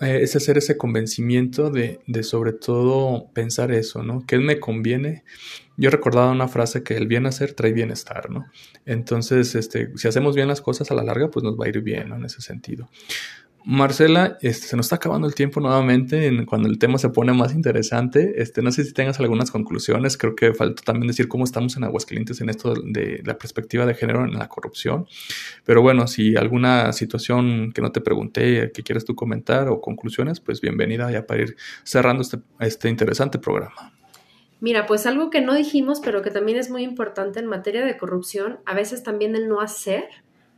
Eh, 0.01 0.19
es 0.21 0.35
hacer 0.35 0.57
ese 0.57 0.77
convencimiento 0.77 1.69
de, 1.69 1.99
de, 2.07 2.23
sobre 2.23 2.53
todo 2.53 3.29
pensar 3.33 3.71
eso, 3.71 4.03
¿no? 4.03 4.25
¿Qué 4.25 4.37
me 4.37 4.59
conviene? 4.59 5.23
Yo 5.77 5.89
recordaba 5.89 6.31
una 6.31 6.47
frase 6.47 6.83
que 6.83 6.97
el 6.97 7.07
bien 7.07 7.25
hacer 7.25 7.53
trae 7.53 7.71
bienestar, 7.71 8.29
¿no? 8.29 8.45
Entonces, 8.85 9.55
este, 9.55 9.91
si 9.95 10.07
hacemos 10.07 10.35
bien 10.35 10.47
las 10.47 10.61
cosas 10.61 10.91
a 10.91 10.95
la 10.95 11.03
larga, 11.03 11.31
pues 11.31 11.43
nos 11.43 11.57
va 11.57 11.65
a 11.65 11.69
ir 11.69 11.81
bien. 11.81 12.11
En 12.11 12.25
ese 12.25 12.41
sentido. 12.41 12.89
Marcela, 13.65 14.37
este, 14.41 14.67
se 14.67 14.77
nos 14.77 14.85
está 14.85 14.95
acabando 14.95 15.27
el 15.27 15.35
tiempo 15.35 15.59
nuevamente 15.59 16.27
en, 16.27 16.45
cuando 16.45 16.69
el 16.69 16.79
tema 16.79 16.97
se 16.97 17.09
pone 17.09 17.33
más 17.33 17.53
interesante. 17.53 18.41
Este, 18.41 18.61
no 18.61 18.71
sé 18.71 18.83
si 18.83 18.93
tengas 18.93 19.19
algunas 19.19 19.51
conclusiones. 19.51 20.17
Creo 20.17 20.35
que 20.35 20.53
falta 20.53 20.81
también 20.83 21.07
decir 21.07 21.27
cómo 21.27 21.43
estamos 21.43 21.75
en 21.77 21.83
Aguascalientes 21.83 22.41
en 22.41 22.49
esto 22.49 22.73
de, 22.73 23.21
la 23.25 23.37
perspectiva 23.37 23.85
de 23.85 23.93
género 23.93 24.23
en 24.23 24.33
la 24.33 24.47
corrupción. 24.47 25.07
Pero 25.65 25.81
bueno, 25.81 26.07
si 26.07 26.35
alguna 26.35 26.93
situación 26.93 27.71
que 27.73 27.81
no 27.81 27.91
te 27.91 28.01
pregunté, 28.01 28.71
que 28.73 28.83
quieres 28.83 29.05
tú 29.05 29.15
comentar 29.15 29.67
o 29.67 29.81
conclusiones, 29.81 30.39
pues 30.39 30.61
bienvenida 30.61 31.11
ya 31.11 31.27
para 31.27 31.41
ir 31.41 31.57
cerrando 31.83 32.21
este, 32.21 32.39
este 32.59 32.89
interesante 32.89 33.39
programa. 33.39 33.93
Mira, 34.61 34.87
pues 34.87 35.05
algo 35.05 35.29
que 35.29 35.41
no 35.41 35.53
dijimos, 35.53 36.01
pero 36.03 36.21
que 36.21 36.31
también 36.31 36.57
es 36.57 36.69
muy 36.69 36.83
importante 36.83 37.39
en 37.39 37.45
materia 37.45 37.85
de 37.85 37.97
corrupción, 37.97 38.59
a 38.65 38.73
veces 38.73 39.03
también 39.03 39.35
el 39.35 39.47
no 39.47 39.61
hacer 39.61 40.03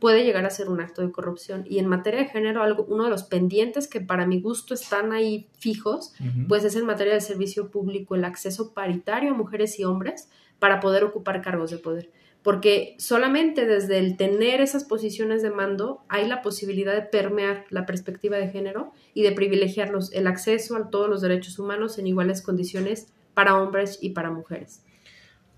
puede 0.02 0.24
llegar 0.24 0.44
a 0.44 0.50
ser 0.50 0.68
un 0.68 0.80
acto 0.80 1.00
de 1.00 1.12
corrupción. 1.12 1.62
Y 1.64 1.78
en 1.78 1.86
materia 1.86 2.18
de 2.18 2.28
género, 2.28 2.64
algo, 2.64 2.84
uno 2.88 3.04
de 3.04 3.10
los 3.10 3.22
pendientes 3.22 3.86
que 3.86 4.00
para 4.00 4.26
mi 4.26 4.40
gusto 4.40 4.74
están 4.74 5.12
ahí 5.12 5.46
fijos, 5.60 6.12
pues 6.48 6.64
es 6.64 6.74
en 6.74 6.86
materia 6.86 7.14
de 7.14 7.20
servicio 7.20 7.70
público 7.70 8.16
el 8.16 8.24
acceso 8.24 8.74
paritario 8.74 9.30
a 9.30 9.34
mujeres 9.34 9.78
y 9.78 9.84
hombres 9.84 10.28
para 10.58 10.80
poder 10.80 11.04
ocupar 11.04 11.40
cargos 11.40 11.70
de 11.70 11.78
poder. 11.78 12.10
Porque 12.42 12.96
solamente 12.98 13.64
desde 13.64 14.00
el 14.00 14.16
tener 14.16 14.60
esas 14.60 14.82
posiciones 14.82 15.40
de 15.40 15.50
mando 15.50 16.02
hay 16.08 16.26
la 16.26 16.42
posibilidad 16.42 16.96
de 16.96 17.02
permear 17.02 17.66
la 17.70 17.86
perspectiva 17.86 18.38
de 18.38 18.48
género 18.48 18.90
y 19.14 19.22
de 19.22 19.30
privilegiar 19.30 19.92
el 20.10 20.26
acceso 20.26 20.74
a 20.74 20.90
todos 20.90 21.08
los 21.08 21.20
derechos 21.20 21.60
humanos 21.60 21.96
en 22.00 22.08
iguales 22.08 22.42
condiciones 22.42 23.12
para 23.34 23.56
hombres 23.56 24.00
y 24.02 24.10
para 24.10 24.32
mujeres. 24.32 24.82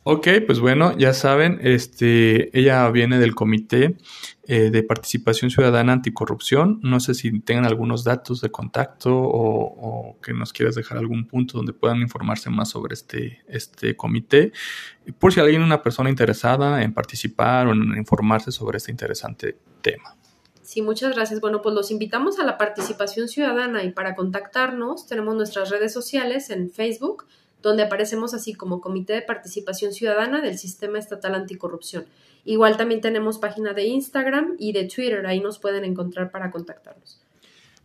Ok, 0.06 0.28
pues 0.46 0.60
bueno, 0.60 0.94
ya 0.98 1.14
saben, 1.14 1.60
este, 1.62 2.56
ella 2.58 2.90
viene 2.90 3.18
del 3.18 3.34
Comité 3.34 3.96
eh, 4.46 4.68
de 4.70 4.82
Participación 4.82 5.50
Ciudadana 5.50 5.94
Anticorrupción. 5.94 6.78
No 6.82 7.00
sé 7.00 7.14
si 7.14 7.40
tengan 7.40 7.64
algunos 7.64 8.04
datos 8.04 8.42
de 8.42 8.50
contacto 8.50 9.10
o, 9.14 10.18
que 10.22 10.34
nos 10.34 10.52
quieras 10.52 10.74
dejar 10.74 10.98
algún 10.98 11.26
punto 11.26 11.56
donde 11.56 11.72
puedan 11.72 12.02
informarse 12.02 12.50
más 12.50 12.68
sobre 12.68 12.92
este, 12.92 13.42
este 13.48 13.96
comité, 13.96 14.52
por 15.18 15.32
si 15.32 15.40
alguien, 15.40 15.62
una 15.62 15.82
persona 15.82 16.10
interesada 16.10 16.82
en 16.82 16.92
participar 16.92 17.66
o 17.68 17.72
en 17.72 17.96
informarse 17.96 18.52
sobre 18.52 18.76
este 18.76 18.90
interesante 18.90 19.56
tema. 19.80 20.18
Sí, 20.60 20.82
muchas 20.82 21.14
gracias. 21.14 21.40
Bueno, 21.40 21.62
pues 21.62 21.74
los 21.74 21.90
invitamos 21.90 22.38
a 22.38 22.44
la 22.44 22.58
participación 22.58 23.28
ciudadana 23.28 23.84
y 23.84 23.92
para 23.92 24.14
contactarnos 24.14 25.06
tenemos 25.06 25.34
nuestras 25.34 25.70
redes 25.70 25.94
sociales 25.94 26.50
en 26.50 26.70
Facebook 26.70 27.24
donde 27.68 27.82
aparecemos 27.82 28.34
así 28.34 28.54
como 28.54 28.80
Comité 28.80 29.14
de 29.14 29.22
Participación 29.22 29.92
Ciudadana 29.92 30.40
del 30.40 30.58
Sistema 30.58 30.98
Estatal 30.98 31.34
Anticorrupción. 31.34 32.04
Igual 32.44 32.76
también 32.76 33.00
tenemos 33.00 33.38
página 33.38 33.72
de 33.72 33.84
Instagram 33.84 34.54
y 34.58 34.72
de 34.72 34.84
Twitter, 34.84 35.26
ahí 35.26 35.40
nos 35.40 35.58
pueden 35.58 35.84
encontrar 35.84 36.30
para 36.30 36.50
contactarnos. 36.50 37.20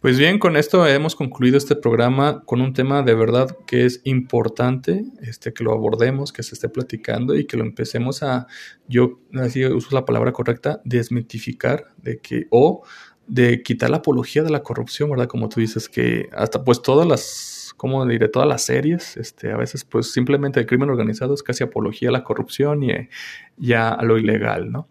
Pues 0.01 0.17
bien, 0.17 0.39
con 0.39 0.55
esto 0.55 0.87
hemos 0.87 1.13
concluido 1.15 1.57
este 1.57 1.75
programa 1.75 2.43
con 2.45 2.61
un 2.61 2.73
tema 2.73 3.03
de 3.03 3.15
verdad 3.15 3.57
que 3.67 3.85
es 3.85 3.99
importante, 4.05 5.03
este, 5.21 5.53
que 5.53 5.63
lo 5.63 5.73
abordemos, 5.73 6.31
que 6.31 6.41
se 6.41 6.55
esté 6.55 6.69
platicando 6.69 7.35
y 7.35 7.45
que 7.45 7.57
lo 7.57 7.63
empecemos 7.63 8.23
a, 8.23 8.47
yo 8.87 9.19
así 9.33 9.65
uso 9.65 9.93
la 9.93 10.05
palabra 10.05 10.31
correcta, 10.31 10.81
desmitificar 10.85 11.87
de 11.97 12.19
que, 12.19 12.47
o 12.49 12.83
de 13.27 13.61
quitar 13.61 13.89
la 13.89 13.97
apología 13.97 14.41
de 14.41 14.49
la 14.49 14.63
corrupción, 14.63 15.09
¿verdad? 15.09 15.27
Como 15.27 15.49
tú 15.49 15.59
dices, 15.59 15.89
que 15.89 16.29
hasta 16.31 16.63
pues 16.63 16.81
todas 16.81 17.05
las 17.05 17.58
como 17.79 18.05
diré, 18.05 18.27
todas 18.27 18.45
las 18.45 18.65
series, 18.65 19.15
este, 19.15 19.53
a 19.53 19.55
veces 19.55 19.85
pues 19.85 20.11
simplemente 20.11 20.59
el 20.59 20.65
crimen 20.65 20.89
organizado 20.89 21.33
es 21.33 21.41
casi 21.41 21.63
apología 21.63 22.09
a 22.09 22.11
la 22.11 22.25
corrupción 22.25 22.83
y, 22.83 22.91
ya 23.59 23.89
a 23.89 24.03
lo 24.03 24.17
ilegal, 24.17 24.71
¿no? 24.71 24.87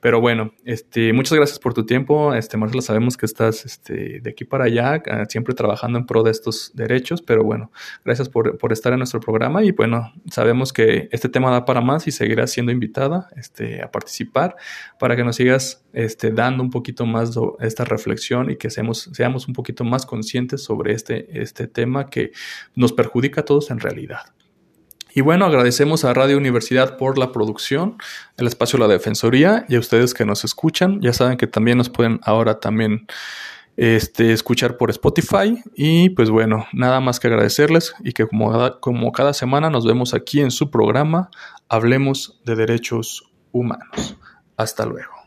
Pero 0.00 0.20
bueno, 0.20 0.54
este, 0.64 1.12
muchas 1.12 1.36
gracias 1.36 1.58
por 1.58 1.74
tu 1.74 1.84
tiempo, 1.84 2.34
este, 2.34 2.56
Marcela, 2.56 2.82
sabemos 2.82 3.16
que 3.16 3.26
estás 3.26 3.64
este, 3.64 4.20
de 4.20 4.30
aquí 4.30 4.44
para 4.44 4.64
allá, 4.64 5.02
ah, 5.10 5.24
siempre 5.28 5.54
trabajando 5.54 5.98
en 5.98 6.06
pro 6.06 6.22
de 6.22 6.30
estos 6.30 6.72
derechos, 6.74 7.20
pero 7.20 7.42
bueno, 7.42 7.70
gracias 8.04 8.28
por, 8.28 8.56
por, 8.58 8.72
estar 8.72 8.92
en 8.92 8.98
nuestro 8.98 9.20
programa 9.20 9.62
y 9.64 9.72
bueno, 9.72 10.12
sabemos 10.30 10.72
que 10.72 11.08
este 11.12 11.28
tema 11.28 11.50
da 11.50 11.64
para 11.64 11.80
más 11.80 12.06
y 12.06 12.12
seguirás 12.12 12.52
siendo 12.52 12.72
invitada 12.72 13.28
este, 13.36 13.82
a 13.82 13.90
participar 13.90 14.56
para 14.98 15.16
que 15.16 15.24
nos 15.24 15.36
sigas 15.36 15.84
este, 15.92 16.30
dando 16.30 16.62
un 16.62 16.70
poquito 16.70 17.04
más 17.06 17.32
esta 17.60 17.84
reflexión 17.84 18.50
y 18.50 18.56
que 18.56 18.70
seamos, 18.70 19.10
seamos 19.12 19.48
un 19.48 19.54
poquito 19.54 19.84
más 19.84 20.06
conscientes 20.06 20.62
sobre 20.62 20.94
este, 20.94 21.42
este 21.42 21.66
tema 21.66 22.08
nos 22.74 22.92
perjudica 22.92 23.42
a 23.42 23.44
todos 23.44 23.70
en 23.70 23.80
realidad. 23.80 24.20
Y 25.14 25.20
bueno, 25.20 25.44
agradecemos 25.44 26.04
a 26.04 26.14
Radio 26.14 26.38
Universidad 26.38 26.96
por 26.96 27.18
la 27.18 27.32
producción, 27.32 27.98
el 28.38 28.46
espacio 28.46 28.78
de 28.78 28.86
la 28.86 28.92
Defensoría 28.92 29.66
y 29.68 29.76
a 29.76 29.78
ustedes 29.78 30.14
que 30.14 30.24
nos 30.24 30.44
escuchan. 30.44 31.00
Ya 31.02 31.12
saben 31.12 31.36
que 31.36 31.46
también 31.46 31.76
nos 31.76 31.90
pueden 31.90 32.18
ahora 32.22 32.60
también 32.60 33.06
este, 33.76 34.32
escuchar 34.32 34.78
por 34.78 34.90
Spotify. 34.90 35.62
Y 35.74 36.10
pues 36.10 36.30
bueno, 36.30 36.66
nada 36.72 37.00
más 37.00 37.20
que 37.20 37.26
agradecerles 37.26 37.94
y 38.02 38.12
que 38.12 38.26
como, 38.26 38.80
como 38.80 39.12
cada 39.12 39.34
semana 39.34 39.68
nos 39.68 39.86
vemos 39.86 40.14
aquí 40.14 40.40
en 40.40 40.50
su 40.50 40.70
programa, 40.70 41.30
Hablemos 41.68 42.40
de 42.44 42.56
Derechos 42.56 43.30
Humanos. 43.50 44.16
Hasta 44.56 44.86
luego. 44.86 45.21